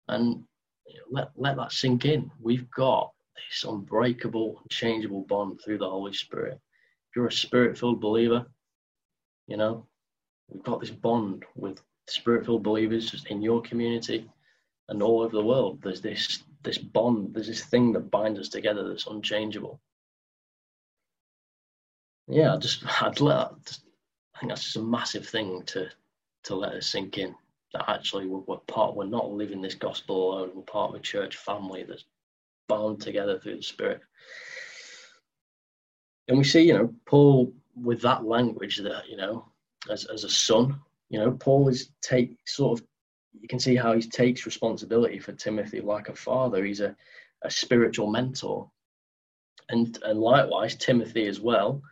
and 0.08 0.44
you 0.86 0.98
know, 0.98 1.04
let 1.10 1.30
let 1.36 1.56
that 1.56 1.72
sink 1.72 2.04
in. 2.04 2.30
We've 2.40 2.70
got 2.70 3.12
this 3.34 3.64
unbreakable, 3.64 4.60
unchangeable 4.62 5.22
bond 5.22 5.60
through 5.64 5.78
the 5.78 5.90
Holy 5.90 6.12
Spirit. 6.12 6.54
If 6.54 7.16
you're 7.16 7.26
a 7.26 7.32
spirit-filled 7.32 8.00
believer, 8.00 8.46
you 9.46 9.56
know, 9.56 9.86
we've 10.48 10.62
got 10.62 10.80
this 10.80 10.90
bond 10.90 11.44
with 11.54 11.80
spirit-filled 12.06 12.62
believers 12.62 13.24
in 13.28 13.42
your 13.42 13.62
community 13.62 14.28
and 14.88 15.02
all 15.02 15.22
over 15.22 15.36
the 15.36 15.44
world. 15.44 15.80
There's 15.82 16.00
this 16.00 16.42
this 16.62 16.78
bond, 16.78 17.34
there's 17.34 17.46
this 17.46 17.64
thing 17.64 17.92
that 17.92 18.10
binds 18.10 18.40
us 18.40 18.48
together 18.48 18.88
that's 18.88 19.06
unchangeable. 19.06 19.80
Yeah, 22.26 22.54
I 22.54 22.56
just 22.58 22.84
I'd 23.02 23.20
let 23.20 23.36
I 24.34 24.40
think 24.40 24.50
that's 24.50 24.64
just 24.64 24.76
a 24.76 24.82
massive 24.82 25.26
thing 25.26 25.62
to 25.66 25.88
to 26.44 26.54
let 26.54 26.72
us 26.72 26.88
sink 26.88 27.18
in. 27.18 27.34
That 27.72 27.88
actually 27.88 28.26
we're, 28.26 28.40
we're 28.46 28.58
part 28.58 28.96
we're 28.96 29.06
not 29.06 29.30
living 29.30 29.60
this 29.60 29.74
gospel 29.74 30.32
alone, 30.32 30.52
we're 30.54 30.62
part 30.62 30.90
of 30.90 30.96
a 30.96 31.00
church 31.00 31.36
family 31.36 31.84
that's 31.84 32.04
bound 32.68 33.00
together 33.00 33.38
through 33.38 33.56
the 33.56 33.62
Spirit. 33.62 34.00
And 36.28 36.38
we 36.38 36.44
see, 36.44 36.62
you 36.62 36.72
know, 36.72 36.94
Paul 37.04 37.52
with 37.76 38.02
that 38.02 38.24
language 38.24 38.78
that, 38.78 39.08
you 39.08 39.16
know, 39.16 39.46
as, 39.90 40.04
as 40.06 40.24
a 40.24 40.30
son, 40.30 40.80
you 41.10 41.18
know, 41.18 41.32
Paul 41.32 41.68
is 41.68 41.90
take 42.02 42.36
sort 42.46 42.80
of 42.80 42.86
you 43.40 43.48
can 43.48 43.58
see 43.58 43.74
how 43.74 43.92
he 43.92 44.00
takes 44.00 44.46
responsibility 44.46 45.18
for 45.18 45.32
Timothy 45.32 45.80
like 45.80 46.08
a 46.08 46.14
father. 46.14 46.64
He's 46.64 46.80
a, 46.80 46.94
a 47.42 47.50
spiritual 47.50 48.10
mentor. 48.10 48.70
And 49.68 49.98
and 50.04 50.20
likewise, 50.20 50.76
Timothy 50.76 51.26
as 51.26 51.40
well, 51.40 51.82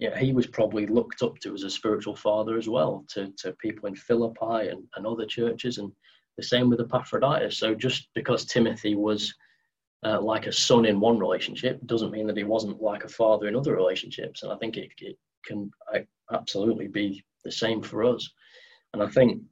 yeah, 0.00 0.18
he 0.18 0.32
was 0.32 0.46
probably 0.46 0.86
looked 0.86 1.22
up 1.22 1.38
to 1.40 1.54
as 1.54 1.62
a 1.62 1.70
spiritual 1.70 2.16
father 2.16 2.56
as 2.58 2.68
well 2.68 3.04
to, 3.10 3.32
to 3.38 3.52
people 3.52 3.88
in 3.88 3.94
Philippi 3.94 4.68
and, 4.68 4.84
and 4.96 5.06
other 5.06 5.26
churches, 5.26 5.78
and 5.78 5.92
the 6.36 6.42
same 6.42 6.70
with 6.70 6.80
Epaphroditus. 6.80 7.58
So 7.58 7.74
just 7.74 8.08
because 8.14 8.44
Timothy 8.44 8.94
was 8.94 9.34
uh, 10.04 10.20
like 10.20 10.46
a 10.46 10.52
son 10.52 10.84
in 10.84 10.98
one 10.98 11.18
relationship 11.18 11.78
doesn't 11.86 12.10
mean 12.10 12.26
that 12.26 12.36
he 12.36 12.44
wasn't 12.44 12.82
like 12.82 13.04
a 13.04 13.08
father 13.08 13.46
in 13.46 13.56
other 13.56 13.74
relationships. 13.74 14.42
And 14.42 14.52
I 14.52 14.56
think 14.56 14.76
it, 14.76 14.90
it 14.98 15.16
can 15.44 15.70
absolutely 16.32 16.88
be 16.88 17.22
the 17.44 17.52
same 17.52 17.82
for 17.82 18.02
us. 18.02 18.28
And 18.92 19.02
I 19.02 19.06
think 19.08 19.42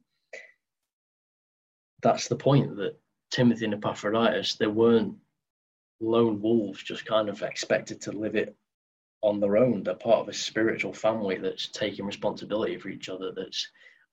that's 2.01 2.27
the 2.27 2.35
point 2.35 2.75
that 2.77 2.99
Timothy 3.31 3.65
and 3.65 3.73
Epaphroditus, 3.73 4.55
they 4.55 4.67
weren't 4.67 5.15
lone 5.99 6.41
wolves 6.41 6.83
just 6.83 7.05
kind 7.05 7.29
of 7.29 7.41
expected 7.41 8.01
to 8.01 8.11
live 8.11 8.35
it 8.35 8.55
on 9.21 9.39
their 9.39 9.57
own. 9.57 9.83
They're 9.83 9.95
part 9.95 10.19
of 10.19 10.29
a 10.29 10.33
spiritual 10.33 10.93
family 10.93 11.37
that's 11.37 11.69
taking 11.69 12.05
responsibility 12.05 12.77
for 12.77 12.89
each 12.89 13.09
other, 13.09 13.31
that's 13.31 13.67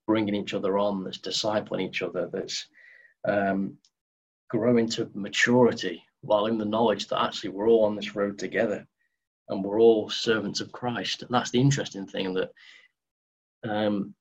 bringing 0.07 0.35
each 0.35 0.55
other 0.55 0.79
on, 0.79 1.05
that's 1.05 1.19
discipling 1.19 1.83
each 1.83 2.03
other, 2.03 2.29
that's 2.33 2.67
um, 3.27 3.77
growing 4.51 4.89
to 4.91 5.11
maturity 5.15 6.03
while 6.21 6.47
in 6.47 6.59
the 6.59 6.65
knowledge 6.65 7.07
that 7.09 7.23
actually 7.23 7.51
we're 7.51 7.69
all 7.69 7.85
on 7.85 7.97
this 7.97 8.15
road 8.15 8.39
together 8.39 8.87
and 9.49 9.65
we're 9.65 9.81
all 9.81 10.11
servants 10.11 10.61
of 10.61 10.73
Christ. 10.73 11.23
And 11.23 11.31
that's 11.31 11.51
the 11.51 11.61
interesting 11.61 12.07
thing 12.07 12.35
that 12.35 12.51
um, 13.65 14.15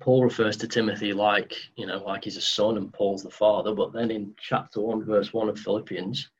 Paul 0.00 0.22
refers 0.24 0.56
to 0.58 0.68
Timothy 0.68 1.12
like, 1.12 1.54
you 1.76 1.86
know, 1.86 1.98
like 2.04 2.24
he's 2.24 2.36
a 2.36 2.42
son 2.42 2.76
and 2.76 2.92
Paul's 2.92 3.22
the 3.22 3.30
father. 3.30 3.74
But 3.74 3.92
then 3.92 4.10
in 4.10 4.34
chapter 4.38 4.80
1, 4.80 5.04
verse 5.04 5.32
1 5.32 5.48
of 5.48 5.58
Philippians, 5.58 6.30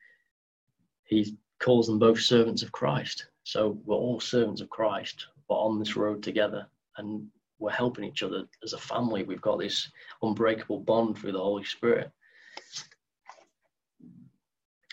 he 1.05 1.35
calls 1.59 1.87
them 1.87 1.99
both 1.99 2.19
servants 2.19 2.61
of 2.61 2.71
Christ. 2.71 3.27
So 3.43 3.79
we're 3.85 3.95
all 3.95 4.19
servants 4.19 4.61
of 4.61 4.69
Christ, 4.69 5.25
but 5.47 5.55
on 5.55 5.79
this 5.79 5.95
road 5.95 6.21
together. 6.21 6.67
And 6.97 7.27
we're 7.57 7.71
helping 7.71 8.05
each 8.05 8.23
other 8.23 8.45
as 8.63 8.73
a 8.73 8.77
family. 8.77 9.23
We've 9.23 9.41
got 9.41 9.59
this 9.59 9.89
unbreakable 10.21 10.81
bond 10.81 11.17
through 11.17 11.33
the 11.33 11.39
Holy 11.39 11.63
Spirit. 11.63 12.11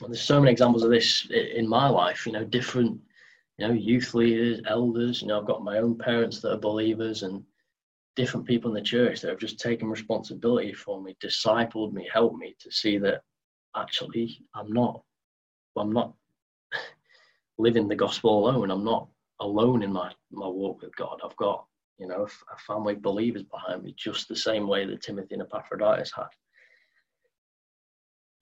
And 0.00 0.12
there's 0.12 0.22
so 0.22 0.40
many 0.40 0.52
examples 0.52 0.82
of 0.82 0.90
this 0.90 1.28
in 1.30 1.68
my 1.68 1.88
life, 1.88 2.26
you 2.26 2.32
know, 2.32 2.44
different, 2.44 3.00
you 3.58 3.68
know, 3.68 3.72
youth 3.72 4.14
leaders, 4.14 4.60
elders. 4.66 5.22
You 5.22 5.28
know, 5.28 5.40
I've 5.40 5.46
got 5.46 5.64
my 5.64 5.78
own 5.78 5.96
parents 5.96 6.40
that 6.40 6.52
are 6.52 6.58
believers 6.58 7.22
and 7.22 7.44
different 8.16 8.46
people 8.46 8.70
in 8.70 8.74
the 8.74 8.88
church 8.88 9.20
that 9.20 9.28
have 9.28 9.38
just 9.38 9.60
taken 9.60 9.88
responsibility 9.88 10.72
for 10.72 11.00
me, 11.00 11.16
discipled 11.22 11.92
me, 11.92 12.08
helped 12.12 12.38
me 12.38 12.56
to 12.58 12.72
see 12.72 12.98
that 12.98 13.22
actually 13.76 14.42
I'm 14.54 14.72
not, 14.72 15.02
I'm 15.76 15.92
not 15.92 16.14
living 17.58 17.86
the 17.86 17.94
gospel 17.94 18.38
alone. 18.38 18.70
I'm 18.70 18.84
not 18.84 19.06
alone 19.40 19.82
in 19.82 19.92
my, 19.92 20.10
my 20.32 20.48
walk 20.48 20.80
with 20.82 20.96
God. 20.96 21.20
I've 21.22 21.36
got, 21.36 21.66
you 21.98 22.08
know, 22.08 22.26
a 22.52 22.58
family 22.58 22.94
of 22.94 23.02
believers 23.02 23.42
behind 23.44 23.84
me, 23.84 23.94
just 23.96 24.28
the 24.28 24.36
same 24.36 24.66
way 24.66 24.86
that 24.86 25.02
Timothy 25.02 25.34
and 25.34 25.42
Epaphroditus 25.42 26.12
had. 26.14 26.28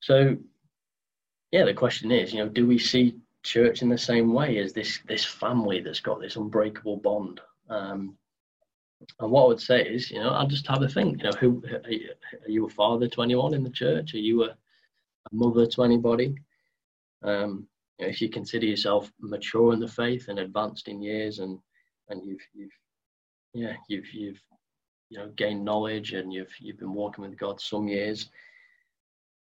So, 0.00 0.36
yeah, 1.50 1.64
the 1.64 1.74
question 1.74 2.10
is, 2.12 2.32
you 2.32 2.40
know, 2.40 2.48
do 2.48 2.66
we 2.66 2.78
see 2.78 3.16
church 3.42 3.82
in 3.82 3.88
the 3.88 3.98
same 3.98 4.32
way 4.32 4.58
as 4.58 4.72
this 4.72 5.00
this 5.06 5.24
family 5.24 5.80
that's 5.80 6.00
got 6.00 6.20
this 6.20 6.36
unbreakable 6.36 6.98
bond? 6.98 7.40
Um, 7.70 8.16
and 9.20 9.30
what 9.30 9.44
I 9.44 9.48
would 9.48 9.60
say 9.60 9.82
is, 9.82 10.10
you 10.10 10.20
know, 10.20 10.30
I 10.30 10.44
just 10.46 10.66
have 10.66 10.82
a 10.82 10.88
think. 10.88 11.22
You 11.22 11.30
know, 11.30 11.36
who 11.38 11.62
are 11.84 11.90
you, 11.90 12.10
are 12.44 12.50
you 12.50 12.66
a 12.66 12.70
father 12.70 13.08
to 13.08 13.22
anyone 13.22 13.54
in 13.54 13.62
the 13.62 13.70
church? 13.70 14.14
Are 14.14 14.18
you 14.18 14.44
a, 14.44 14.48
a 14.48 15.30
mother 15.32 15.66
to 15.66 15.82
anybody? 15.82 16.36
Um, 17.22 17.66
you 17.98 18.06
know, 18.06 18.10
if 18.10 18.20
you 18.20 18.28
consider 18.28 18.66
yourself 18.66 19.10
mature 19.20 19.72
in 19.72 19.80
the 19.80 19.88
faith 19.88 20.28
and 20.28 20.38
advanced 20.38 20.88
in 20.88 21.02
years, 21.02 21.38
and 21.38 21.58
and 22.08 22.24
you've 22.24 22.46
you've 22.52 22.72
yeah 23.52 23.74
you've 23.88 24.12
you've 24.12 24.40
you 25.10 25.18
know 25.18 25.28
gained 25.36 25.64
knowledge 25.64 26.12
and 26.12 26.32
you've 26.32 26.52
you've 26.58 26.78
been 26.78 26.94
walking 26.94 27.24
with 27.24 27.38
God 27.38 27.60
some 27.60 27.88
years. 27.88 28.30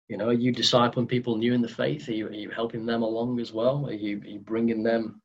You 0.08 0.18
know, 0.18 0.30
are 0.30 0.34
you 0.34 0.52
discipling 0.52 1.08
people 1.08 1.38
new 1.38 1.54
in 1.54 1.62
the 1.62 1.68
faith? 1.68 2.10
Are 2.10 2.14
you, 2.14 2.28
are 2.28 2.34
you 2.34 2.50
helping 2.50 2.84
them 2.84 3.04
along 3.04 3.40
as 3.40 3.54
well? 3.54 3.86
Are 3.86 3.94
you, 3.94 4.18
are 4.22 4.26
you 4.26 4.40
bringing 4.40 4.82
them 4.82 5.22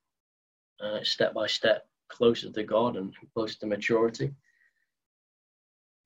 uh, 0.78 0.98
step 1.02 1.32
by 1.32 1.46
step 1.46 1.86
closer 2.08 2.50
to 2.50 2.62
God 2.62 2.96
and 2.96 3.14
closer 3.32 3.58
to 3.60 3.66
maturity. 3.66 4.32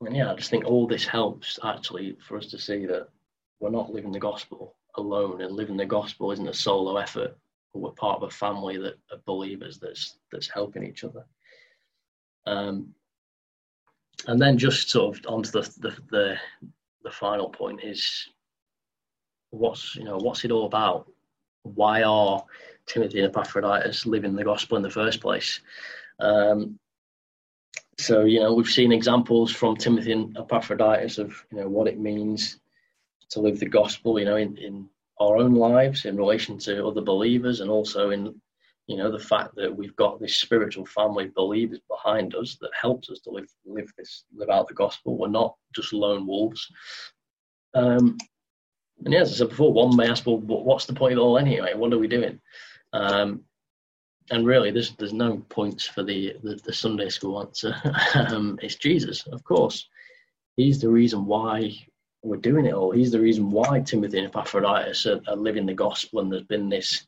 And 0.01 0.17
yeah, 0.17 0.33
I 0.33 0.37
just 0.37 0.51
think 0.51 0.65
all 0.65 0.87
this 0.87 1.05
helps 1.05 1.59
actually 1.65 2.17
for 2.27 2.37
us 2.37 2.47
to 2.47 2.59
see 2.59 2.87
that 2.87 3.09
we're 3.61 3.71
not 3.71 3.93
living 3.93 4.13
the 4.13 4.21
gospel 4.21 4.77
alone, 4.97 5.41
and 5.41 5.55
living 5.55 5.77
the 5.77 5.87
gospel 5.87 6.31
isn't 6.31 6.49
a 6.49 6.55
solo 6.55 6.97
effort. 6.97 7.37
We're 7.75 7.91
part 7.91 8.23
of 8.23 8.29
a 8.29 8.31
family 8.31 8.79
that 8.79 8.99
of 9.11 9.25
believers 9.25 9.79
that's 9.79 10.17
that's 10.33 10.49
helping 10.49 10.85
each 10.85 11.05
other. 11.05 11.25
Um, 12.47 12.95
and 14.27 14.41
then 14.41 14.59
just 14.59 14.91
sort 14.91 15.17
of 15.17 15.27
onto 15.27 15.51
the, 15.51 15.63
the 15.79 15.97
the 16.11 16.37
the 17.05 17.11
final 17.11 17.49
point 17.51 17.81
is 17.83 18.29
what's 19.51 19.95
you 19.97 20.05
know 20.05 20.17
what's 20.17 20.45
it 20.45 20.51
all 20.51 20.67
about? 20.67 21.11
Why 21.63 22.03
are 22.03 22.45
Timothy 22.89 23.21
and 23.21 23.29
Epaphroditus 23.29 24.07
living 24.07 24.35
the 24.35 24.45
gospel 24.45 24.77
in 24.77 24.83
the 24.83 24.91
first 24.91 25.21
place? 25.21 25.61
Um, 26.19 26.79
so 27.99 28.25
you 28.25 28.41
know 28.41 28.55
we've 28.55 28.69
seen 28.69 28.93
examples 28.93 29.51
from 29.53 29.77
Timothy 29.77 30.13
and 30.13 30.37
Epaphroditus 30.37 31.19
of 31.19 31.45
you 31.51 31.59
know 31.59 31.69
what 31.69 31.89
it 31.89 31.99
means 31.99 32.59
to 33.31 33.41
live 33.41 33.59
the 33.59 33.67
gospel, 33.67 34.19
you 34.19 34.25
know, 34.25 34.37
in, 34.37 34.57
in 34.57 34.89
our 35.21 35.37
own 35.37 35.55
lives 35.55 36.05
in 36.05 36.17
relation 36.17 36.59
to 36.59 36.87
other 36.87 37.03
believers, 37.03 37.61
and 37.61 37.71
also 37.71 38.11
in 38.11 38.41
you 38.87 38.97
know 38.97 39.11
the 39.11 39.19
fact 39.19 39.55
that 39.57 39.75
we've 39.75 39.97
got 39.97 40.21
this 40.21 40.37
spiritual 40.37 40.87
family 40.87 41.25
of 41.25 41.35
believers 41.35 41.81
behind 41.91 42.35
us 42.35 42.57
that 42.61 42.71
helps 42.81 43.11
us 43.11 43.21
to 43.21 43.31
live 43.31 43.49
live 43.67 43.93
this 43.99 44.25
live 44.35 44.49
out 44.49 44.69
the 44.69 44.75
gospel. 44.75 45.19
We're 45.19 45.29
not 45.29 45.57
just 45.75 45.93
lone 45.93 46.27
wolves. 46.27 46.67
Um, 47.75 48.17
and 49.05 49.15
yeah, 49.15 49.21
as 49.21 49.33
I 49.33 49.37
said 49.37 49.51
before, 49.51 49.73
one 49.73 49.97
may 49.97 50.09
ask, 50.09 50.27
well, 50.27 50.39
what's 50.39 50.87
the 50.87 50.93
point 50.93 51.15
of 51.15 51.21
all 51.21 51.39
anyway? 51.39 51.75
What 51.75 51.93
are 51.93 51.99
we 51.99 52.09
doing? 52.09 52.41
Um, 52.93 53.45
and 54.31 54.47
really, 54.47 54.71
there's 54.71 54.93
there's 54.97 55.13
no 55.13 55.39
points 55.49 55.87
for 55.87 56.03
the 56.03 56.35
the, 56.43 56.57
the 56.57 56.73
Sunday 56.73 57.09
school 57.09 57.41
answer. 57.41 57.75
um, 58.15 58.59
it's 58.63 58.75
Jesus, 58.75 59.27
of 59.27 59.43
course. 59.45 59.89
He's 60.57 60.81
the 60.81 60.91
reason 60.91 61.25
why 61.25 61.73
we're 62.23 62.37
doing 62.37 62.67
it 62.67 62.75
all. 62.75 62.91
He's 62.91 63.13
the 63.13 63.21
reason 63.21 63.51
why 63.51 63.81
Timothy 63.81 64.19
and 64.19 64.27
Epaphroditus 64.29 65.07
are, 65.07 65.21
are 65.29 65.37
living 65.37 65.67
the 65.67 65.75
gospel, 65.75 66.21
and 66.21 66.31
there's 66.31 66.43
been 66.43 66.69
this 66.69 67.07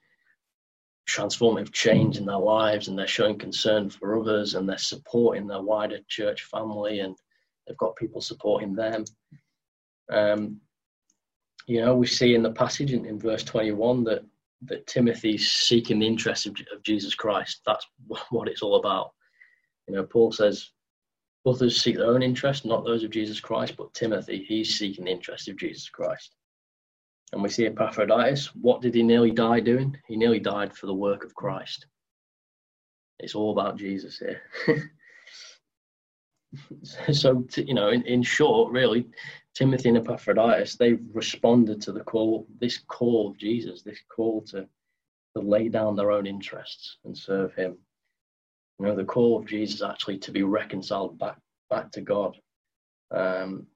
transformative 1.08 1.72
change 1.72 2.16
in 2.16 2.26
their 2.26 2.38
lives, 2.38 2.88
and 2.88 2.98
they're 2.98 3.06
showing 3.06 3.38
concern 3.38 3.90
for 3.90 4.18
others, 4.18 4.54
and 4.54 4.68
they're 4.68 4.78
supporting 4.78 5.46
their 5.46 5.60
wider 5.60 5.98
church 6.08 6.44
family, 6.44 7.00
and 7.00 7.16
they've 7.66 7.76
got 7.76 7.96
people 7.96 8.20
supporting 8.20 8.74
them. 8.74 9.04
Um, 10.10 10.60
you 11.66 11.80
know, 11.80 11.94
we 11.94 12.06
see 12.06 12.34
in 12.34 12.42
the 12.42 12.52
passage 12.52 12.92
in, 12.92 13.04
in 13.04 13.18
verse 13.18 13.44
21 13.44 14.04
that 14.04 14.24
that 14.66 14.86
Timothy's 14.86 15.50
seeking 15.50 15.98
the 15.98 16.06
interest 16.06 16.46
of, 16.46 16.54
of 16.74 16.82
Jesus 16.82 17.14
Christ. 17.14 17.62
That's 17.66 17.86
what 18.30 18.48
it's 18.48 18.62
all 18.62 18.76
about. 18.76 19.12
You 19.88 19.94
know, 19.94 20.04
Paul 20.04 20.32
says, 20.32 20.70
others 21.46 21.82
seek 21.82 21.96
their 21.96 22.06
own 22.06 22.22
interest, 22.22 22.64
not 22.64 22.84
those 22.84 23.02
of 23.02 23.10
Jesus 23.10 23.40
Christ, 23.40 23.74
but 23.76 23.94
Timothy, 23.94 24.44
he's 24.46 24.78
seeking 24.78 25.06
the 25.06 25.10
interest 25.10 25.48
of 25.48 25.56
Jesus 25.56 25.88
Christ. 25.88 26.34
And 27.32 27.42
we 27.42 27.48
see 27.48 27.66
Epaphroditus, 27.66 28.54
what 28.54 28.82
did 28.82 28.94
he 28.94 29.02
nearly 29.02 29.30
die 29.30 29.60
doing? 29.60 29.96
He 30.06 30.16
nearly 30.16 30.40
died 30.40 30.74
for 30.76 30.86
the 30.86 30.94
work 30.94 31.24
of 31.24 31.34
Christ. 31.34 31.86
It's 33.20 33.34
all 33.34 33.52
about 33.52 33.78
Jesus 33.78 34.18
here. 34.18 34.42
so, 37.12 37.44
you 37.56 37.74
know, 37.74 37.90
in, 37.90 38.02
in 38.02 38.22
short, 38.22 38.72
really, 38.72 39.06
Timothy 39.54 39.88
and 39.88 39.98
Epaphroditus, 39.98 40.76
they've 40.76 41.00
responded 41.12 41.80
to 41.82 41.92
the 41.92 42.00
call, 42.00 42.46
this 42.60 42.78
call 42.78 43.30
of 43.30 43.38
Jesus, 43.38 43.82
this 43.82 44.00
call 44.08 44.42
to, 44.42 44.66
to 45.36 45.42
lay 45.42 45.68
down 45.68 45.96
their 45.96 46.10
own 46.10 46.26
interests 46.26 46.98
and 47.04 47.16
serve 47.16 47.54
him. 47.54 47.76
You 48.78 48.86
know, 48.86 48.96
the 48.96 49.04
call 49.04 49.38
of 49.38 49.46
Jesus 49.46 49.82
actually 49.82 50.18
to 50.18 50.32
be 50.32 50.42
reconciled 50.42 51.18
back 51.18 51.36
back 51.68 51.92
to 51.92 52.00
God 52.00 52.36
um, 53.12 53.66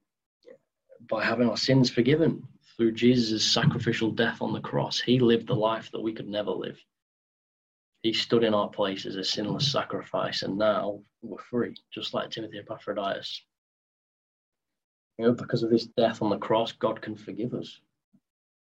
by 1.09 1.25
having 1.25 1.49
our 1.49 1.57
sins 1.57 1.91
forgiven 1.91 2.43
through 2.77 2.93
Jesus' 2.93 3.45
sacrificial 3.45 4.11
death 4.11 4.43
on 4.43 4.53
the 4.53 4.61
cross. 4.61 5.01
He 5.01 5.21
lived 5.21 5.47
the 5.47 5.55
life 5.55 5.91
that 5.93 6.01
we 6.01 6.13
could 6.13 6.29
never 6.29 6.51
live. 6.51 6.79
He 8.05 8.13
stood 8.13 8.45
in 8.45 8.53
our 8.53 8.69
place 8.69 9.07
as 9.07 9.17
a 9.17 9.25
sinless 9.25 9.73
sacrifice, 9.73 10.43
and 10.43 10.59
now 10.59 11.01
we're 11.23 11.39
free, 11.39 11.75
just 11.91 12.13
like 12.13 12.29
Timothy 12.29 12.59
Epaphroditus. 12.59 13.41
You 15.17 15.25
know, 15.25 15.33
because 15.33 15.63
of 15.63 15.71
his 15.71 15.87
death 15.87 16.21
on 16.21 16.29
the 16.29 16.37
cross, 16.37 16.73
God 16.73 17.01
can 17.01 17.17
forgive 17.17 17.55
us. 17.55 17.81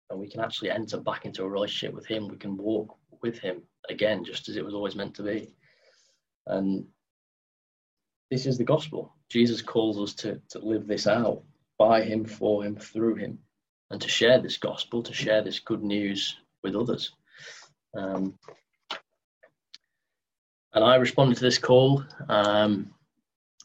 And 0.09 0.19
we 0.19 0.29
can 0.29 0.41
actually 0.41 0.69
enter 0.69 0.99
back 0.99 1.23
into 1.23 1.43
a 1.43 1.49
relationship 1.49 1.95
with 1.95 2.05
him. 2.05 2.27
We 2.27 2.35
can 2.35 2.57
walk 2.57 2.97
with 3.21 3.39
him 3.39 3.61
again, 3.89 4.25
just 4.25 4.49
as 4.49 4.57
it 4.57 4.65
was 4.65 4.73
always 4.73 4.97
meant 4.97 5.15
to 5.15 5.23
be. 5.23 5.55
And 6.47 6.85
this 8.29 8.45
is 8.45 8.57
the 8.57 8.65
gospel. 8.65 9.15
Jesus 9.29 9.61
calls 9.61 9.97
us 9.97 10.13
to, 10.15 10.41
to 10.49 10.59
live 10.59 10.87
this 10.87 11.07
out 11.07 11.41
by 11.79 12.03
him, 12.03 12.25
for 12.25 12.65
him, 12.65 12.75
through 12.75 13.15
him, 13.15 13.39
and 13.91 14.01
to 14.01 14.09
share 14.09 14.41
this 14.41 14.57
gospel, 14.57 15.01
to 15.03 15.13
share 15.13 15.41
this 15.41 15.59
good 15.59 15.83
news 15.83 16.35
with 16.65 16.75
others. 16.75 17.13
Um, 17.97 18.37
and 20.73 20.83
I 20.83 20.95
responded 20.95 21.35
to 21.35 21.43
this 21.43 21.57
call. 21.57 22.03
Um, 22.29 22.93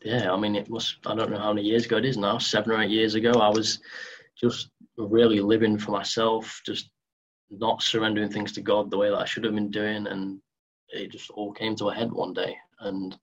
yeah, 0.02 0.32
I 0.32 0.36
mean, 0.36 0.56
it 0.56 0.68
was, 0.68 0.96
I 1.06 1.14
don't 1.14 1.30
know 1.30 1.38
how 1.38 1.52
many 1.52 1.66
years 1.66 1.86
ago 1.86 1.96
it 1.96 2.04
is 2.04 2.16
now, 2.16 2.38
seven 2.38 2.72
or 2.72 2.82
eight 2.82 2.90
years 2.90 3.14
ago. 3.14 3.32
I 3.32 3.48
was 3.48 3.80
just 4.40 4.70
really 4.96 5.40
living 5.40 5.78
for 5.78 5.92
myself, 5.92 6.60
just 6.64 6.90
not 7.50 7.82
surrendering 7.82 8.30
things 8.30 8.52
to 8.52 8.60
God 8.60 8.90
the 8.90 8.98
way 8.98 9.10
that 9.10 9.18
I 9.18 9.24
should 9.24 9.44
have 9.44 9.54
been 9.54 9.70
doing. 9.70 10.06
And 10.06 10.40
it 10.88 11.10
just 11.10 11.30
all 11.30 11.52
came 11.52 11.76
to 11.76 11.88
a 11.88 11.94
head 11.94 12.12
one 12.12 12.32
day. 12.32 12.56
And 12.80 13.16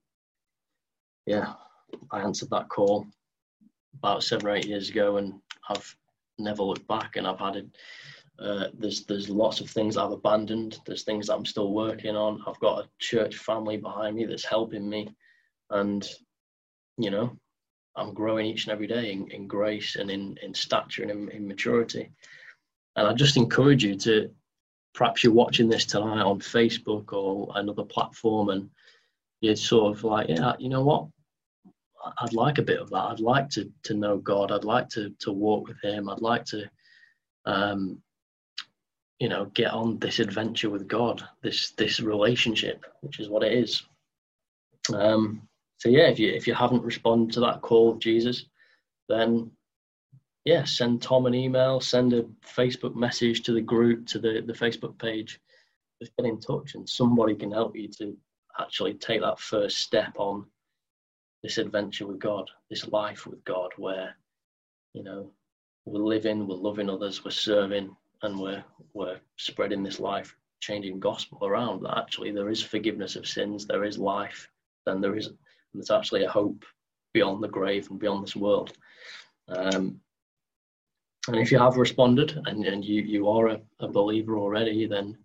yeah, 1.26 1.54
I 2.12 2.22
answered 2.22 2.50
that 2.50 2.70
call 2.70 3.06
about 3.96 4.24
seven 4.24 4.48
or 4.48 4.56
eight 4.56 4.68
years 4.68 4.90
ago, 4.90 5.18
and 5.18 5.40
I've 5.70 5.96
never 6.40 6.64
looked 6.64 6.88
back. 6.88 7.16
And 7.16 7.28
I've 7.28 7.40
had. 7.40 7.70
Uh, 8.40 8.66
there's 8.74 9.06
there's 9.06 9.30
lots 9.30 9.62
of 9.62 9.70
things 9.70 9.96
I've 9.96 10.12
abandoned. 10.12 10.80
There's 10.86 11.04
things 11.04 11.30
I'm 11.30 11.46
still 11.46 11.72
working 11.72 12.16
on. 12.16 12.42
I've 12.48 12.60
got 12.60 12.84
a 12.84 12.90
church 13.00 13.38
family 13.38 13.78
behind 13.78 14.16
me 14.16 14.26
that's 14.26 14.46
helping 14.46 14.90
me, 14.90 15.16
and 15.70 16.08
you 16.98 17.12
know, 17.12 17.38
I'm 17.96 18.14
growing 18.14 18.46
each 18.46 18.66
and 18.66 18.74
every 18.74 18.88
day 18.88 19.12
in, 19.12 19.30
in 19.32 19.48
grace 19.48 19.96
and 19.96 20.10
in, 20.10 20.38
in 20.42 20.54
stature 20.54 21.04
and 21.04 21.12
in, 21.12 21.30
in 21.30 21.48
maturity. 21.48 22.12
And 22.96 23.08
I 23.08 23.14
just 23.14 23.38
encourage 23.38 23.84
you 23.84 23.96
to 24.00 24.30
perhaps 24.94 25.24
you're 25.24 25.34
watching 25.34 25.70
this 25.70 25.86
tonight 25.86 26.22
on 26.22 26.40
Facebook 26.40 27.14
or 27.14 27.52
another 27.56 27.84
platform 27.84 28.50
and 28.50 28.70
you're 29.42 29.56
sort 29.56 29.96
of 29.96 30.04
like, 30.04 30.30
yeah, 30.30 30.54
you 30.60 30.70
know 30.70 30.84
what? 30.84 31.08
I'd 32.20 32.34
like 32.34 32.58
a 32.58 32.64
bit 32.64 32.80
of 32.80 32.90
that. 32.90 32.98
I'd 33.12 33.20
like 33.20 33.50
to 33.52 33.72
to 33.84 33.94
know 33.94 34.18
God. 34.18 34.52
I'd 34.52 34.66
like 34.66 34.90
to 34.90 35.14
to 35.20 35.32
walk 35.32 35.70
with 35.70 35.82
Him. 35.82 36.10
I'd 36.10 36.22
like 36.22 36.44
to, 36.46 36.70
um, 37.46 38.02
you 39.24 39.30
know, 39.30 39.46
get 39.54 39.72
on 39.72 39.98
this 40.00 40.20
adventure 40.20 40.70
with 40.70 40.86
God, 40.86 41.24
this 41.42 41.72
this 41.78 42.02
relationship, 42.02 42.86
which 43.00 43.22
is 43.22 43.30
what 43.30 43.42
it 43.42 43.54
is. 43.54 43.82
Um, 44.94 45.48
so 45.78 45.88
yeah, 45.88 46.10
if 46.10 46.20
you 46.20 46.30
if 46.34 46.46
you 46.46 46.54
haven't 46.54 46.84
responded 46.84 47.34
to 47.34 47.40
that 47.40 47.62
call 47.62 47.92
of 47.92 48.00
Jesus, 48.00 48.48
then 49.08 49.50
yeah, 50.44 50.66
send 50.66 51.02
Tom 51.02 51.26
an 51.26 51.34
email, 51.34 51.80
send 51.80 52.12
a 52.12 52.24
Facebook 52.46 52.96
message 52.96 53.44
to 53.44 53.54
the 53.54 53.62
group, 53.62 54.08
to 54.08 54.20
the, 54.20 54.44
the 54.46 54.52
Facebook 54.52 55.00
page. 55.00 55.40
Just 56.02 56.14
get 56.18 56.26
in 56.26 56.42
touch 56.42 56.76
and 56.76 56.90
somebody 56.90 57.34
can 57.34 57.50
help 57.50 57.78
you 57.78 57.88
to 58.00 58.18
actually 58.60 58.96
take 58.96 59.22
that 59.22 59.40
first 59.40 59.78
step 59.78 60.16
on 60.18 60.46
this 61.44 61.60
adventure 61.60 62.08
with 62.08 62.20
God, 62.20 62.50
this 62.70 62.90
life 62.90 63.26
with 63.26 63.42
God, 63.46 63.72
where, 63.78 64.18
you 64.94 65.02
know, 65.02 65.32
we're 65.86 66.04
living, 66.04 66.46
we're 66.46 66.56
loving 66.56 66.90
others, 66.90 67.24
we're 67.24 67.32
serving, 67.32 67.96
and 68.24 68.40
we're 68.40 68.64
we're 68.94 69.20
spreading 69.38 69.84
this 69.84 70.00
life 70.00 70.36
changing 70.60 71.00
gospel 71.00 71.46
around 71.46 71.84
that 71.84 71.98
actually 71.98 72.32
there 72.32 72.50
is 72.50 72.62
forgiveness 72.62 73.16
of 73.16 73.28
sins, 73.28 73.66
there 73.66 73.84
is 73.84 73.98
life, 73.98 74.50
then 74.86 75.02
there 75.02 75.16
is 75.16 75.30
there's 75.74 75.92
actually 75.92 76.24
a 76.24 76.30
hope 76.30 76.66
beyond 77.14 77.44
the 77.44 77.48
grave 77.48 77.90
and 77.90 78.00
beyond 78.00 78.24
this 78.24 78.36
world. 78.36 78.74
Um, 79.48 80.00
and 81.28 81.38
if 81.38 81.52
you 81.52 81.60
have 81.60 81.78
responded 81.78 82.40
and, 82.46 82.66
and 82.66 82.84
you, 82.84 83.02
you 83.02 83.30
are 83.30 83.48
a, 83.48 83.62
a 83.80 83.88
believer 83.88 84.38
already, 84.38 84.86
then 84.86 85.18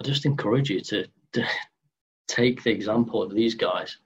I 0.00 0.04
just 0.04 0.26
encourage 0.26 0.70
you 0.70 0.80
to, 0.80 1.06
to 1.34 1.46
take 2.28 2.62
the 2.62 2.70
example 2.70 3.22
of 3.22 3.32
these 3.32 3.54
guys 3.54 3.96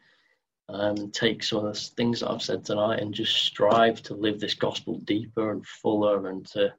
and 0.69 1.13
take 1.13 1.43
some 1.43 1.65
of 1.65 1.75
the 1.75 1.81
things 1.97 2.21
that 2.21 2.31
I've 2.31 2.43
said 2.43 2.65
tonight 2.65 3.01
and 3.01 3.13
just 3.13 3.35
strive 3.35 4.03
to 4.03 4.15
live 4.15 4.39
this 4.39 4.55
gospel 4.55 4.99
deeper 5.01 5.51
and 5.51 5.67
fuller 5.67 6.29
and 6.29 6.47
to, 6.49 6.73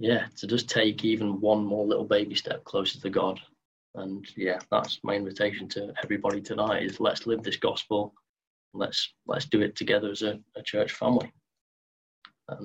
yeah, 0.00 0.26
to 0.38 0.48
just 0.48 0.68
take 0.68 1.04
even 1.04 1.40
one 1.40 1.64
more 1.64 1.86
little 1.86 2.04
baby 2.04 2.34
step 2.34 2.64
closer 2.64 3.00
to 3.00 3.10
God 3.10 3.40
and 3.94 4.26
yeah, 4.36 4.58
that's 4.70 5.00
my 5.02 5.14
invitation 5.14 5.68
to 5.70 5.92
everybody 6.02 6.40
tonight 6.40 6.84
is 6.84 7.00
let's 7.00 7.26
live 7.26 7.42
this 7.42 7.56
gospel. 7.56 8.14
Let's 8.72 9.14
let's 9.26 9.46
do 9.46 9.62
it 9.62 9.74
together 9.74 10.10
as 10.10 10.22
a, 10.22 10.38
a 10.56 10.62
church 10.62 10.92
family. 10.92 11.32
And 12.48 12.64